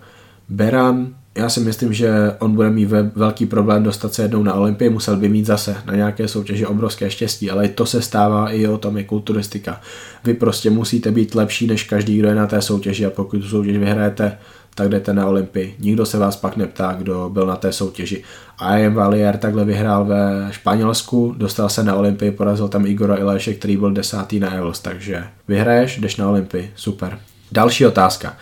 [0.49, 4.91] Beran, já si myslím, že on bude mít velký problém dostat se jednou na Olympii,
[4.91, 8.79] musel by mít zase na nějaké soutěži obrovské štěstí, ale to se stává i o
[8.79, 9.81] tom je kulturistika.
[10.25, 13.49] Vy prostě musíte být lepší než každý, kdo je na té soutěži a pokud tu
[13.49, 14.39] soutěž vyhrajete,
[14.77, 15.75] tak jdete na Olympii.
[15.79, 18.23] Nikdo se vás pak neptá, kdo byl na té soutěži.
[18.59, 23.55] A Ian Valier takhle vyhrál ve Španělsku, dostal se na Olympii, porazil tam Igora Ileše,
[23.55, 27.19] který byl desátý na ELS, takže vyhraješ, jdeš na Olympii, super.
[27.53, 28.37] Další otázka.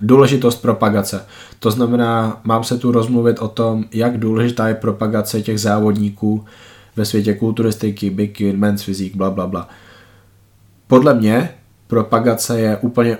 [0.00, 1.26] Důležitost propagace.
[1.58, 6.44] To znamená, mám se tu rozmluvit o tom, jak důležitá je propagace těch závodníků
[6.96, 9.68] ve světě kulturistiky, bikini, men's fyzik, bla, bla, bla.
[10.86, 11.50] Podle mě
[11.86, 13.18] propagace je úplně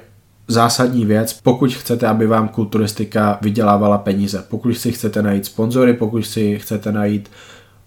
[0.48, 4.44] zásadní věc, pokud chcete, aby vám kulturistika vydělávala peníze.
[4.48, 7.30] Pokud si chcete najít sponzory, pokud si chcete najít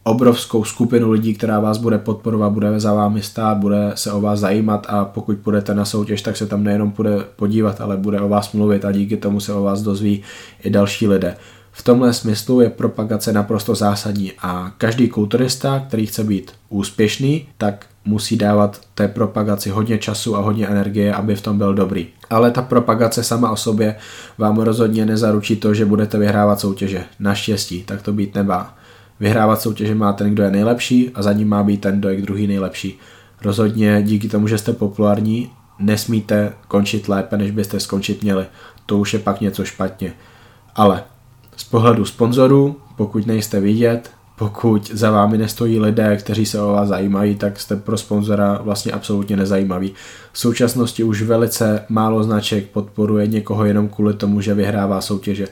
[0.03, 4.39] obrovskou skupinu lidí, která vás bude podporovat, bude za vámi stát, bude se o vás
[4.39, 8.29] zajímat a pokud půjdete na soutěž, tak se tam nejenom bude podívat, ale bude o
[8.29, 10.21] vás mluvit a díky tomu se o vás dozví
[10.63, 11.35] i další lidé.
[11.71, 17.85] V tomhle smyslu je propagace naprosto zásadní a každý kulturista, který chce být úspěšný, tak
[18.05, 22.07] musí dávat té propagaci hodně času a hodně energie, aby v tom byl dobrý.
[22.29, 23.95] Ale ta propagace sama o sobě
[24.37, 27.03] vám rozhodně nezaručí to, že budete vyhrávat soutěže.
[27.19, 28.75] Naštěstí, tak to být nebá.
[29.19, 32.21] Vyhrávat soutěže má ten, kdo je nejlepší a za ním má být ten, kdo je
[32.21, 32.99] druhý nejlepší.
[33.41, 38.45] Rozhodně díky tomu, že jste populární, nesmíte končit lépe, než byste skončit měli.
[38.85, 40.13] To už je pak něco špatně.
[40.75, 41.03] Ale
[41.57, 44.11] z pohledu sponzorů, pokud nejste vidět,
[44.41, 48.91] pokud za vámi nestojí lidé, kteří se o vás zajímají, tak jste pro sponzora vlastně
[48.91, 49.93] absolutně nezajímaví.
[50.31, 55.47] V současnosti už velice málo značek podporuje někoho jenom kvůli tomu, že vyhrává soutěže.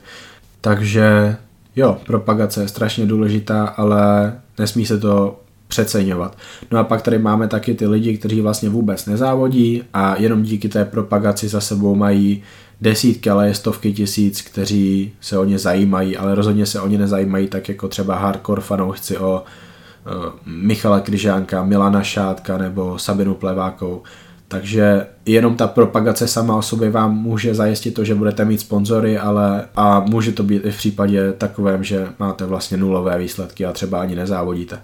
[0.61, 1.35] Takže
[1.75, 6.37] jo, propagace je strašně důležitá, ale nesmí se to přeceňovat.
[6.71, 10.69] No a pak tady máme taky ty lidi, kteří vlastně vůbec nezávodí a jenom díky
[10.69, 12.43] té propagaci za sebou mají
[12.81, 16.97] desítky, ale je stovky tisíc, kteří se o ně zajímají, ale rozhodně se o ně
[16.97, 20.13] nezajímají tak jako třeba hardcore fanoušci o uh,
[20.45, 24.03] Michala Kryžánka, Milana Šátka nebo Sabinu Plevákou.
[24.47, 29.17] Takže jenom ta propagace sama o sobě vám může zajistit to, že budete mít sponzory,
[29.17, 33.73] ale a může to být i v případě takovém, že máte vlastně nulové výsledky a
[33.73, 34.79] třeba ani nezávodíte.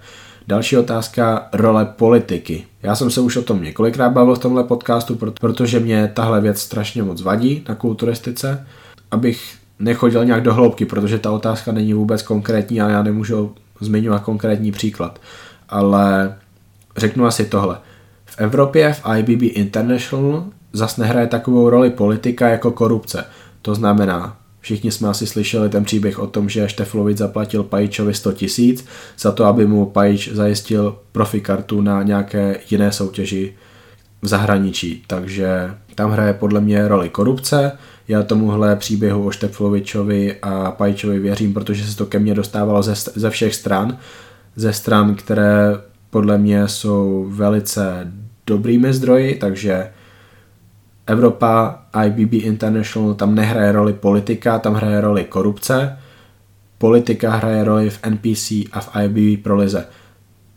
[0.47, 2.65] Další otázka, role politiky.
[2.83, 6.59] Já jsem se už o tom několikrát bavil v tomhle podcastu, protože mě tahle věc
[6.59, 8.67] strašně moc vadí na kulturistice,
[9.11, 14.23] abych nechodil nějak do hloubky, protože ta otázka není vůbec konkrétní a já nemůžu zmiňovat
[14.23, 15.19] konkrétní příklad.
[15.69, 16.35] Ale
[16.97, 17.77] řeknu asi tohle.
[18.25, 23.25] V Evropě v IBB International zas nehraje takovou roli politika jako korupce.
[23.61, 28.31] To znamená, Všichni jsme asi slyšeli ten příběh o tom, že Šteflovic zaplatil Pajičovi 100
[28.31, 28.85] tisíc
[29.19, 33.53] za to, aby mu Pajič zajistil profikartu na nějaké jiné soutěži
[34.21, 35.03] v zahraničí.
[35.07, 37.71] Takže tam hraje podle mě roli korupce.
[38.07, 42.95] Já tomuhle příběhu o Šteflovičovi a Pajčovi věřím, protože se to ke mně dostávalo ze,
[42.95, 43.97] ze všech stran.
[44.55, 45.77] Ze stran, které
[46.09, 48.11] podle mě jsou velice
[48.47, 49.89] dobrými zdroji, takže
[51.07, 55.97] Evropa, IBB International, tam nehraje roli politika, tam hraje roli korupce.
[56.77, 59.85] Politika hraje roli v NPC a v IBB prolize.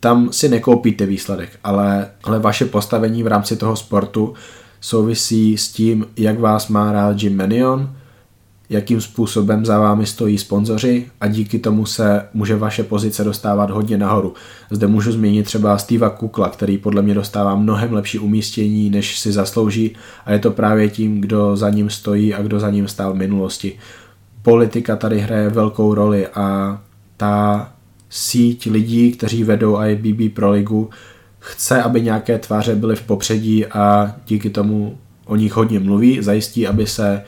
[0.01, 4.35] Tam si nekoupíte výsledek, ale, ale vaše postavení v rámci toho sportu
[4.81, 7.97] souvisí s tím, jak vás má rád Jim Manion,
[8.71, 13.99] jakým způsobem za vámi stojí sponzoři a díky tomu se může vaše pozice dostávat hodně
[13.99, 14.35] nahoru.
[14.71, 19.33] Zde můžu zmínit třeba Steva Kukla, který podle mě dostává mnohem lepší umístění, než si
[19.33, 19.97] zaslouží
[20.27, 23.17] a je to právě tím, kdo za ním stojí a kdo za ním stál v
[23.17, 23.79] minulosti.
[24.43, 26.81] Politika tady hraje velkou roli a
[27.17, 27.69] ta
[28.11, 30.91] síť lidí, kteří vedou IBB Pro ligu,
[31.39, 36.67] chce, aby nějaké tváře byly v popředí a díky tomu o nich hodně mluví, zajistí,
[36.67, 37.23] aby se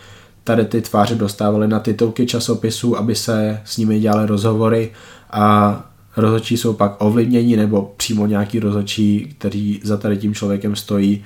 [0.51, 4.91] tady ty tváře dostávaly na titulky časopisů, aby se s nimi dělaly rozhovory
[5.31, 5.85] a
[6.17, 11.25] rozhodčí jsou pak ovlivnění nebo přímo nějaký rozhodčí, který za tady tím člověkem stojí,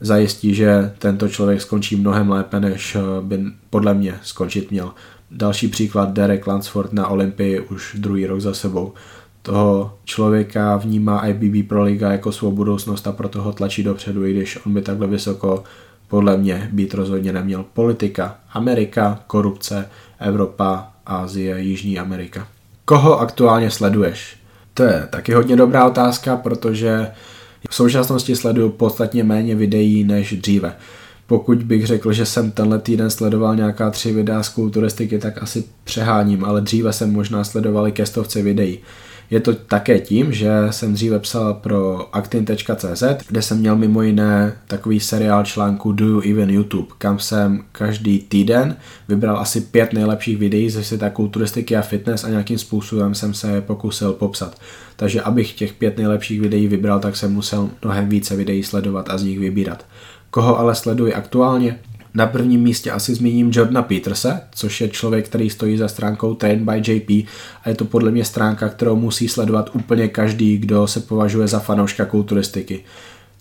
[0.00, 3.38] zajistí, že tento člověk skončí mnohem lépe, než by
[3.70, 4.90] podle mě skončit měl.
[5.30, 8.92] Další příklad Derek Lansford na Olympii už druhý rok za sebou.
[9.42, 14.32] Toho člověka vnímá IBB Pro Liga jako svou budoucnost a proto ho tlačí dopředu, i
[14.32, 15.64] když on by takhle vysoko
[16.08, 17.64] podle mě být rozhodně neměl.
[17.72, 19.88] Politika, Amerika, korupce,
[20.18, 22.48] Evropa, Asie, Jižní Amerika.
[22.84, 24.36] Koho aktuálně sleduješ?
[24.74, 27.10] To je taky hodně dobrá otázka, protože
[27.70, 30.76] v současnosti sleduju podstatně méně videí než dříve.
[31.26, 35.64] Pokud bych řekl, že jsem tenhle týden sledoval nějaká tři videa z kulturistiky, tak asi
[35.84, 38.78] přeháním, ale dříve jsem možná sledoval i ke stovce videí.
[39.30, 44.52] Je to také tím, že jsem dříve psal pro actin.cz, kde jsem měl mimo jiné
[44.66, 48.76] takový seriál článku Do You Even YouTube, kam jsem každý týden
[49.08, 53.60] vybral asi pět nejlepších videí ze světa kulturistiky a fitness a nějakým způsobem jsem se
[53.60, 54.60] pokusil popsat.
[54.96, 59.18] Takže abych těch pět nejlepších videí vybral, tak jsem musel mnohem více videí sledovat a
[59.18, 59.86] z nich vybírat.
[60.30, 61.78] Koho ale sleduji aktuálně?
[62.16, 66.64] Na prvním místě asi zmíním Jordana Peterse, což je člověk, který stojí za stránkou Train
[66.64, 67.10] by JP
[67.64, 71.60] a je to podle mě stránka, kterou musí sledovat úplně každý, kdo se považuje za
[71.60, 72.84] fanouška kulturistiky.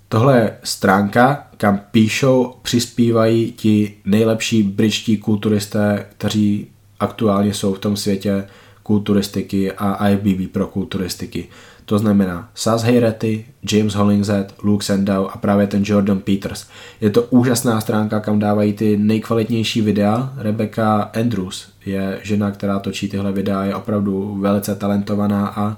[0.09, 6.67] Tohle je stránka, kam píšou, přispívají ti nejlepší britští kulturisté, kteří
[6.99, 8.47] aktuálně jsou v tom světě
[8.83, 11.47] kulturistiky a IBB pro kulturistiky.
[11.85, 16.67] To znamená Saz Heyrety, James Hollingshead, Luke Sandow a právě ten Jordan Peters.
[17.01, 20.33] Je to úžasná stránka, kam dávají ty nejkvalitnější videa.
[20.37, 25.77] Rebecca Andrews je žena, která točí tyhle videa, je opravdu velice talentovaná a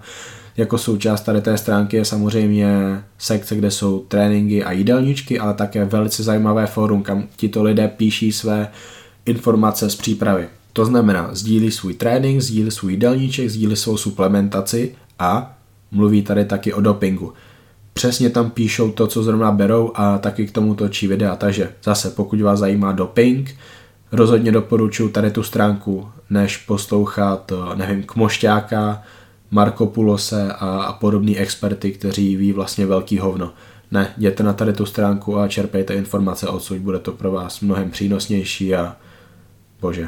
[0.57, 5.85] jako součást tady té stránky je samozřejmě sekce, kde jsou tréninky a jídelníčky, ale také
[5.85, 8.67] velice zajímavé fórum, kam tito lidé píší své
[9.25, 10.47] informace z přípravy.
[10.73, 15.56] To znamená, sdílí svůj trénink, sdílí svůj jídelníček, sdílí svou suplementaci a
[15.91, 17.33] Mluví tady taky o dopingu.
[17.93, 21.35] Přesně tam píšou to, co zrovna berou a taky k tomu točí videa.
[21.35, 23.55] Takže zase, pokud vás zajímá doping,
[24.11, 29.03] rozhodně doporučuji tady tu stránku, než poslouchat, nevím, Kmošťáka,
[29.51, 33.53] Marko Pulose a, a podobný experty, kteří ví vlastně velký hovno.
[33.91, 37.91] Ne, jděte na tady tu stránku a čerpejte informace odsud, bude to pro vás mnohem
[37.91, 38.95] přínosnější a
[39.81, 40.07] bože,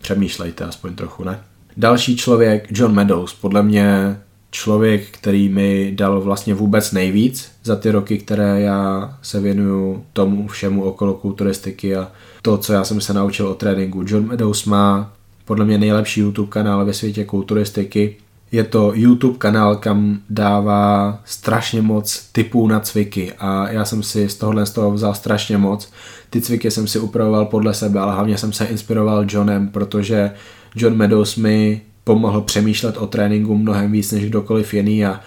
[0.00, 1.40] přemýšlejte aspoň trochu, ne?
[1.76, 4.18] Další člověk, John Meadows, podle mě
[4.52, 10.48] člověk, který mi dal vlastně vůbec nejvíc za ty roky, které já se věnuju tomu
[10.48, 14.04] všemu okolo kulturistiky a to, co já jsem se naučil o tréninku.
[14.06, 15.12] John Meadows má
[15.44, 18.16] podle mě nejlepší YouTube kanál ve světě kulturistiky.
[18.52, 24.28] Je to YouTube kanál, kam dává strašně moc typů na cviky a já jsem si
[24.28, 25.92] z tohohle z toho vzal strašně moc.
[26.30, 30.30] Ty cviky jsem si upravoval podle sebe, ale hlavně jsem se inspiroval Johnem, protože
[30.74, 35.20] John Meadows mi pomohl přemýšlet o tréninku mnohem víc než kdokoliv jiný a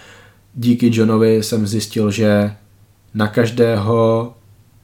[0.54, 2.52] díky Johnovi jsem zjistil, že
[3.14, 4.32] na každého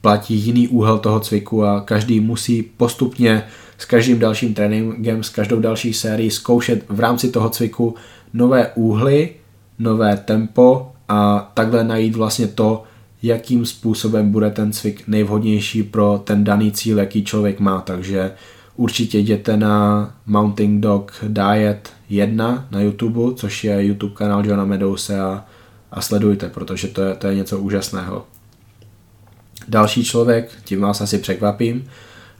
[0.00, 3.42] platí jiný úhel toho cviku a každý musí postupně
[3.78, 7.94] s každým dalším tréninkem, s každou další sérií zkoušet v rámci toho cviku
[8.32, 9.30] nové úhly,
[9.78, 12.82] nové tempo a takhle najít vlastně to,
[13.22, 17.80] jakým způsobem bude ten cvik nejvhodnější pro ten daný cíl, jaký člověk má.
[17.80, 18.30] Takže
[18.76, 25.20] určitě jděte na Mounting Dog Diet 1 na YouTube, což je YouTube kanál Johna Meadowse
[25.20, 25.44] a,
[25.90, 28.26] a sledujte, protože to je, to je něco úžasného.
[29.68, 31.84] Další člověk, tím vás asi překvapím,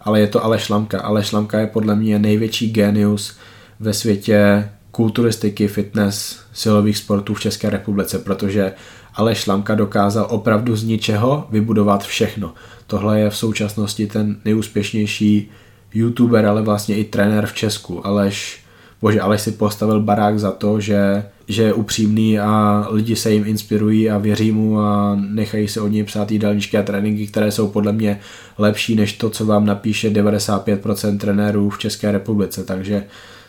[0.01, 1.01] ale je to Aleš Lamka.
[1.01, 3.37] Aleš Lamka je podle mě největší genius
[3.81, 8.73] ve světě kulturistiky, fitness, silových sportů v České republice, protože
[9.15, 12.55] Aleš Lamka dokázal opravdu z ničeho vybudovat všechno.
[12.87, 15.51] Tohle je v současnosti ten nejúspěšnější
[15.95, 18.07] youtuber, ale vlastně i trenér v Česku.
[18.07, 18.61] Aleš,
[19.03, 23.47] bože, Aleš si postavil barák za to, že, že je upřímný a lidi se jim
[23.47, 27.69] inspirují a věří mu a nechají se od něj psát jídelníčky a tréninky, které jsou
[27.69, 28.21] podle mě
[28.59, 32.65] lepší než to, co vám napíše 95% trenérů v České republice.
[32.65, 33.05] Takže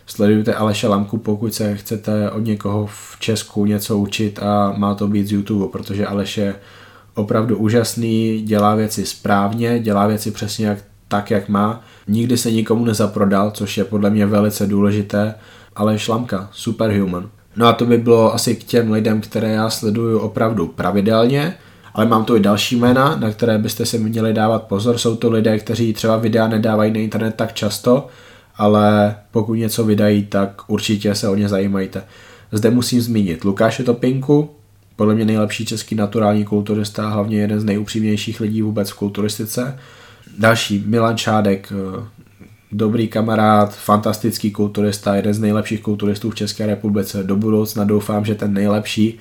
[0.05, 5.07] sledujte Aleša Lamku, pokud se chcete od někoho v Česku něco učit a má to
[5.07, 6.55] být z YouTube, protože Aleš je
[7.15, 10.77] opravdu úžasný, dělá věci správně, dělá věci přesně jak,
[11.07, 11.81] tak, jak má.
[12.07, 15.35] Nikdy se nikomu nezaprodal, což je podle mě velice důležité,
[15.75, 17.29] ale šlamka, superhuman.
[17.55, 21.57] No a to by bylo asi k těm lidem, které já sleduju opravdu pravidelně,
[21.93, 24.97] ale mám tu i další jména, na které byste si měli dávat pozor.
[24.97, 28.07] Jsou to lidé, kteří třeba videa nedávají na internet tak často,
[28.55, 32.03] ale pokud něco vydají, tak určitě se o ně zajímajte.
[32.51, 34.49] Zde musím zmínit Lukáše Topinku,
[34.95, 39.79] podle mě nejlepší český naturální kulturista, hlavně jeden z nejupřímnějších lidí vůbec v kulturistice.
[40.37, 42.03] Další, Milan Čádek, eh,
[42.71, 47.23] dobrý kamarád, fantastický kulturista, jeden z nejlepších kulturistů v České republice.
[47.23, 49.19] Do budoucna doufám, že ten nejlepší.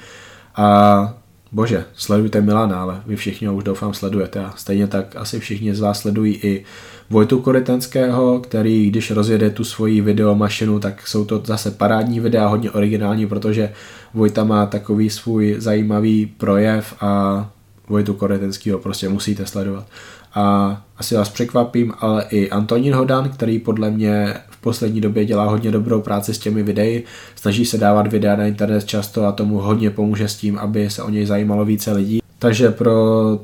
[0.57, 1.15] A
[1.53, 5.75] bože, sledujte Milana, ale vy všichni ho už doufám sledujete a stejně tak asi všichni
[5.75, 6.65] z vás sledují i
[7.11, 12.71] Vojtu Korytenského, který když rozjede tu svoji videomašinu, tak jsou to zase parádní videa, hodně
[12.71, 13.73] originální, protože
[14.15, 17.51] Vojta má takový svůj zajímavý projev a
[17.89, 19.87] Vojtu Korytenského prostě musíte sledovat.
[20.35, 25.45] A asi vás překvapím, ale i Antonín Hodan, který podle mě v poslední době dělá
[25.45, 27.05] hodně dobrou práci s těmi videi,
[27.35, 31.03] snaží se dávat videa na internet často a tomu hodně pomůže s tím, aby se
[31.03, 32.23] o něj zajímalo více lidí.
[32.39, 32.93] Takže pro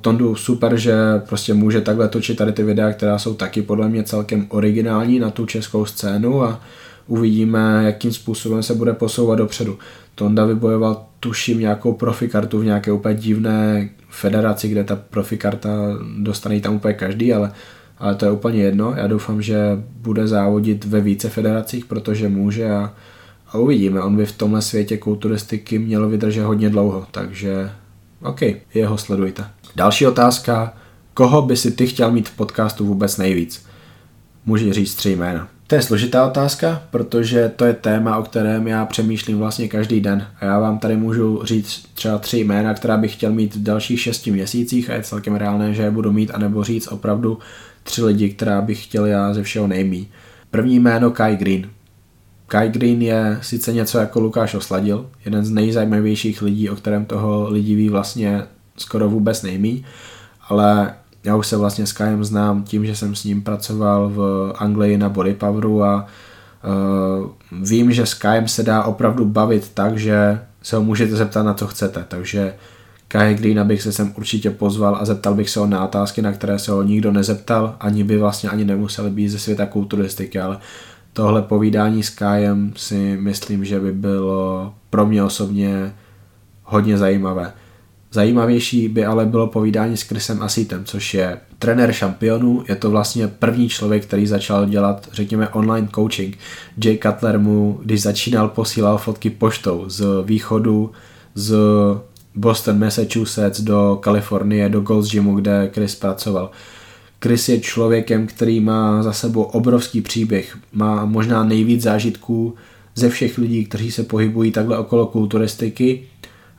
[0.01, 0.95] Tondu super, že
[1.29, 5.31] prostě může takhle točit tady ty videa, která jsou taky podle mě celkem originální na
[5.31, 6.61] tu českou scénu a
[7.07, 9.79] uvidíme, jakým způsobem se bude posouvat dopředu.
[10.15, 15.69] Tonda vybojoval, tuším, nějakou profikartu v nějaké úplně divné federaci, kde ta profikarta
[16.19, 17.53] dostane tam úplně každý, ale,
[17.99, 18.95] ale to je úplně jedno.
[18.97, 22.95] Já doufám, že bude závodit ve více federacích, protože může a,
[23.49, 24.01] a uvidíme.
[24.01, 27.71] On by v tomhle světě kulturistiky měl vydržet hodně dlouho, takže
[28.23, 28.41] OK,
[28.75, 29.45] jeho sledujte.
[29.77, 30.75] Další otázka.
[31.15, 33.67] Koho by si ty chtěl mít v podcastu vůbec nejvíc?
[34.47, 35.49] Může říct tři jména.
[35.69, 40.27] To je složitá otázka, protože to je téma, o kterém já přemýšlím vlastně každý den.
[40.41, 44.01] A já vám tady můžu říct třeba tři jména, která bych chtěl mít v dalších
[44.01, 47.39] šesti měsících a je celkem reálné, že je budu mít, anebo říct opravdu
[47.83, 50.09] tři lidi, která bych chtěl já ze všeho nejmí.
[50.51, 51.71] První jméno Kai Green.
[52.47, 57.51] Kai Green je sice něco jako Lukáš Osladil, jeden z nejzajímavějších lidí, o kterém toho
[57.51, 58.43] lidí ví vlastně
[58.77, 59.85] skoro vůbec nejmí,
[60.49, 60.95] ale
[61.25, 64.99] já už se vlastně s Kajem znám tím, že jsem s ním pracoval v Anglii
[64.99, 70.41] na Body Poweru a uh, vím, že s Kajem se dá opravdu bavit tak, že
[70.63, 72.55] se ho můžete zeptat na co chcete, takže
[73.09, 76.33] Kai Green bych se sem určitě pozval a zeptal bych se ho na otázky, na
[76.33, 80.59] které se ho nikdo nezeptal, ani by vlastně ani nemuseli být ze světa kulturistiky, ale
[81.13, 85.95] tohle povídání s Kajem si myslím, že by bylo pro mě osobně
[86.65, 87.53] hodně zajímavé.
[88.13, 93.29] Zajímavější by ale bylo povídání s Chrisem Asitem, což je trenér šampionů, je to vlastně
[93.29, 96.39] první člověk, který začal dělat, řekněme, online coaching.
[96.85, 100.91] Jay Cutler mu, když začínal, posílal fotky poštou z východu,
[101.35, 101.57] z
[102.35, 106.51] Boston, Massachusetts do Kalifornie, do Gold's Gymu, kde Chris pracoval.
[107.23, 112.55] Chris je člověkem, který má za sebou obrovský příběh, má možná nejvíc zážitků
[112.95, 116.03] ze všech lidí, kteří se pohybují takhle okolo kulturistiky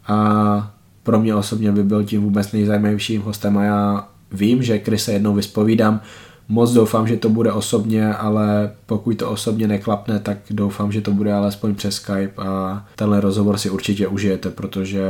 [0.08, 0.79] a
[1.10, 5.14] pro mě osobně by byl tím vůbec nejzajímavějším hostem a já vím, že Chris se
[5.14, 6.02] jednou vyspovídám,
[6.50, 11.12] moc doufám, že to bude osobně, ale pokud to osobně neklapne, tak doufám, že to
[11.12, 15.02] bude alespoň přes Skype a tenhle rozhovor si určitě užijete, protože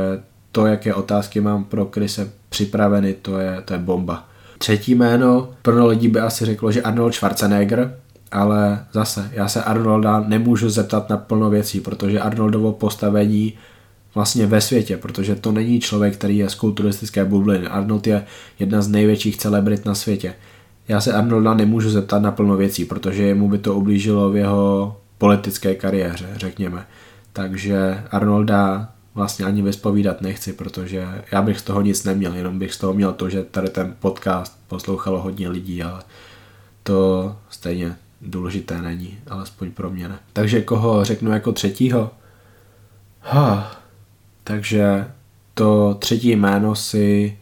[0.52, 4.28] to, jaké otázky mám pro Krise připraveny, to je, to je bomba.
[4.58, 7.96] Třetí jméno, pro lidí by asi řeklo, že Arnold Schwarzenegger,
[8.32, 13.52] ale zase, já se Arnolda nemůžu zeptat na plno věcí, protože Arnoldovo postavení
[14.14, 17.66] vlastně ve světě, protože to není člověk, který je z kulturistické bubliny.
[17.66, 18.26] Arnold je
[18.58, 20.34] jedna z největších celebrit na světě.
[20.88, 24.96] Já se Arnolda nemůžu zeptat na plno věcí, protože jemu by to ublížilo v jeho
[25.18, 26.86] politické kariéře, řekněme.
[27.32, 32.74] Takže Arnolda vlastně ani vyspovídat nechci, protože já bych z toho nic neměl, jenom bych
[32.74, 36.02] z toho měl to, že tady ten podcast poslouchalo hodně lidí, ale
[36.82, 40.18] to stejně důležité není, alespoň pro mě ne.
[40.32, 42.10] Takže koho řeknu jako třetího?
[43.20, 43.79] Ha,
[44.50, 45.06] takže
[45.54, 47.38] to třetí jméno si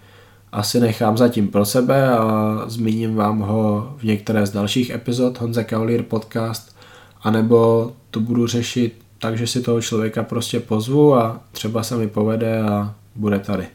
[0.53, 5.65] asi nechám zatím pro sebe a zmíním vám ho v některé z dalších epizod Honza
[5.65, 6.77] Cavalier podcast,
[7.23, 12.63] anebo to budu řešit takže si toho člověka prostě pozvu a třeba se mi povede
[12.63, 13.67] a bude tady.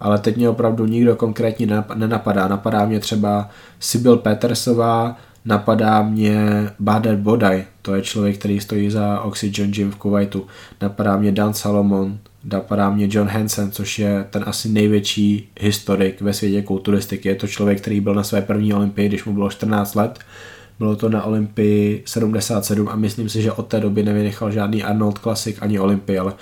[0.00, 2.48] Ale teď mě opravdu nikdo konkrétně nenapadá.
[2.48, 3.50] Napadá mě třeba
[3.80, 5.16] Sibyl Petersová
[5.46, 10.46] Napadá mě Bader Bodaj, to je člověk, který stojí za Oxygen Gym v Kuwaitu.
[10.80, 12.18] Napadá mě Dan Salomon,
[12.52, 17.28] napadá mě John Hansen, což je ten asi největší historik ve světě kulturistiky.
[17.28, 20.18] Je to člověk, který byl na své první olympii, když mu bylo 14 let.
[20.78, 25.18] Bylo to na Olympii 77 a myslím si, že od té doby nevynechal žádný Arnold
[25.18, 26.32] Classic ani Olympii, ale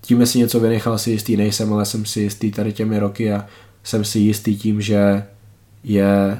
[0.00, 3.46] tím, jestli něco vynechal, si jistý nejsem, ale jsem si jistý tady těmi roky a
[3.84, 5.24] jsem si jistý tím, že
[5.84, 6.38] je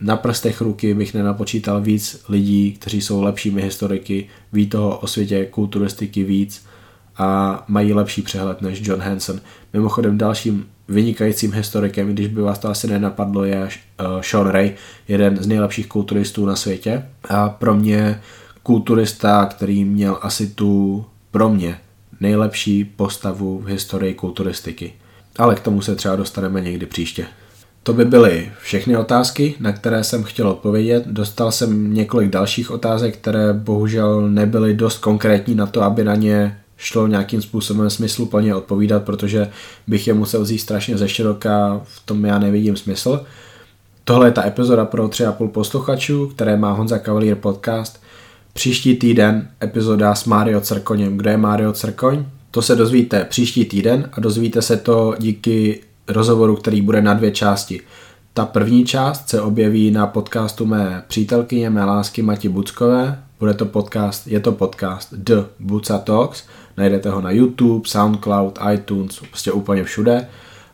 [0.00, 5.46] na prstech ruky bych nenapočítal víc lidí, kteří jsou lepšími historiky, ví toho o světě
[5.46, 6.66] kulturistiky víc
[7.18, 9.40] a mají lepší přehled než John Hansen.
[9.72, 14.74] Mimochodem dalším vynikajícím historikem, když by vás to asi nenapadlo, je uh, Sean Ray,
[15.08, 18.20] jeden z nejlepších kulturistů na světě a pro mě
[18.62, 21.78] kulturista, který měl asi tu pro mě
[22.20, 24.92] nejlepší postavu v historii kulturistiky.
[25.38, 27.26] Ale k tomu se třeba dostaneme někdy příště.
[27.82, 31.06] To by byly všechny otázky, na které jsem chtěl odpovědět.
[31.06, 36.58] Dostal jsem několik dalších otázek, které bohužel nebyly dost konkrétní na to, aby na ně
[36.76, 39.50] šlo nějakým způsobem smysluplně odpovídat, protože
[39.86, 43.24] bych je musel vzít strašně ze široka, v tom já nevidím smysl.
[44.04, 48.02] Tohle je ta epizoda pro 3,5 posluchačů, které má Honza Cavalier podcast.
[48.52, 51.16] Příští týden epizoda s Mario Crkoněm.
[51.16, 52.24] Kdo je Mario Crkoň?
[52.50, 57.30] To se dozvíte příští týden a dozvíte se to díky rozhovoru, který bude na dvě
[57.30, 57.80] části.
[58.34, 63.22] Ta první část se objeví na podcastu mé přítelkyně, mé lásky Mati Buckové.
[63.38, 66.44] Bude to podcast, je to podcast The Buca Talks.
[66.76, 70.28] Najdete ho na YouTube, Soundcloud, iTunes, prostě úplně všude.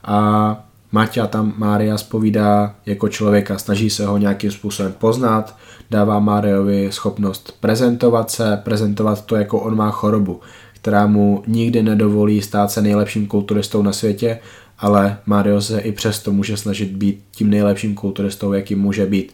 [0.04, 5.56] A Maťa tam Mária spovídá jako člověka, snaží se ho nějakým způsobem poznat,
[5.90, 10.40] dává Máriovi schopnost prezentovat se, prezentovat to, jako on má chorobu,
[10.74, 14.38] která mu nikdy nedovolí stát se nejlepším kulturistou na světě,
[14.78, 19.32] ale Mario se i přesto může snažit být tím nejlepším kulturistou, jakým může být.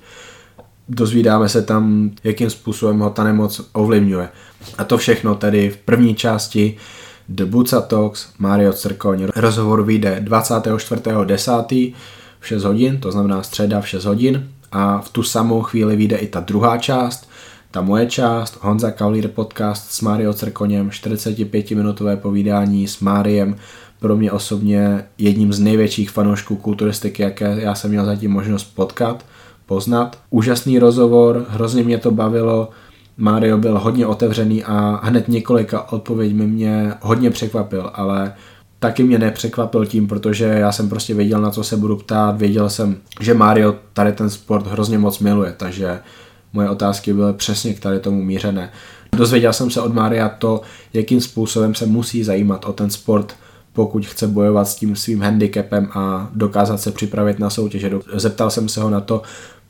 [0.88, 4.28] Dozvídáme se tam, jakým způsobem ho ta nemoc ovlivňuje.
[4.78, 6.76] A to všechno tedy v první části
[7.28, 9.26] The Buca Talks Mario Crkoň.
[9.36, 11.94] Rozhovor vyjde 24.10.
[12.40, 16.16] v 6 hodin, to znamená středa v 6 hodin a v tu samou chvíli vyjde
[16.16, 17.28] i ta druhá část,
[17.70, 23.56] ta moje část, Honza Kaulír podcast s Mario Crkoněm, 45-minutové povídání s Máriem,
[24.00, 29.24] pro mě osobně jedním z největších fanoušků kulturistiky, jaké já jsem měl zatím možnost potkat,
[29.68, 30.18] poznat.
[30.30, 32.68] Úžasný rozhovor, hrozně mě to bavilo,
[33.16, 38.34] Mario byl hodně otevřený a hned několika odpověďmi mě hodně překvapil, ale
[38.78, 42.70] taky mě nepřekvapil tím, protože já jsem prostě věděl, na co se budu ptát, věděl
[42.70, 46.00] jsem, že Mario tady ten sport hrozně moc miluje, takže
[46.52, 48.70] moje otázky byly přesně k tady tomu mířené.
[49.16, 50.60] Dozvěděl jsem se od Mária to,
[50.92, 53.34] jakým způsobem se musí zajímat o ten sport,
[53.72, 57.90] pokud chce bojovat s tím svým handicapem a dokázat se připravit na soutěže.
[58.14, 59.22] Zeptal jsem se ho na to,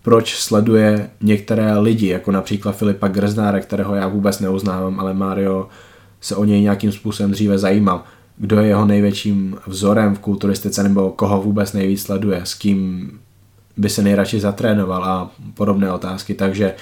[0.09, 5.69] proč sleduje některé lidi, jako například Filipa Grznára, kterého já vůbec neuznávám, ale Mario
[6.21, 8.03] se o něj nějakým způsobem dříve zajímal.
[8.37, 13.11] Kdo je jeho největším vzorem v kulturistice nebo koho vůbec nejvíc sleduje, s kým
[13.77, 16.35] by se nejradši zatrénoval a podobné otázky.
[16.35, 16.75] Takže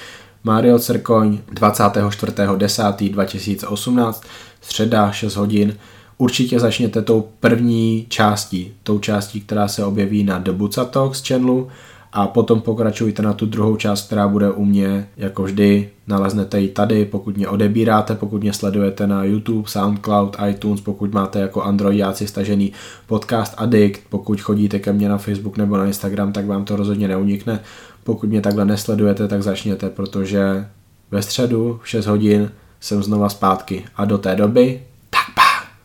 [0.44, 4.14] Mario Cerkoň 24.10.2018,
[4.60, 5.76] středa 6 hodin.
[6.18, 11.68] Určitě začněte tou první částí, tou částí, která se objeví na The Buca Talks channelu
[12.16, 16.68] a potom pokračujte na tu druhou část, která bude u mě, jako vždy, naleznete ji
[16.68, 22.26] tady, pokud mě odebíráte, pokud mě sledujete na YouTube, SoundCloud, iTunes, pokud máte jako Androidáci
[22.26, 22.72] stažený
[23.06, 27.08] podcast Addict, pokud chodíte ke mně na Facebook nebo na Instagram, tak vám to rozhodně
[27.08, 27.60] neunikne.
[28.04, 30.66] Pokud mě takhle nesledujete, tak začněte, protože
[31.10, 32.50] ve středu v 6 hodin
[32.80, 34.80] jsem znova zpátky a do té doby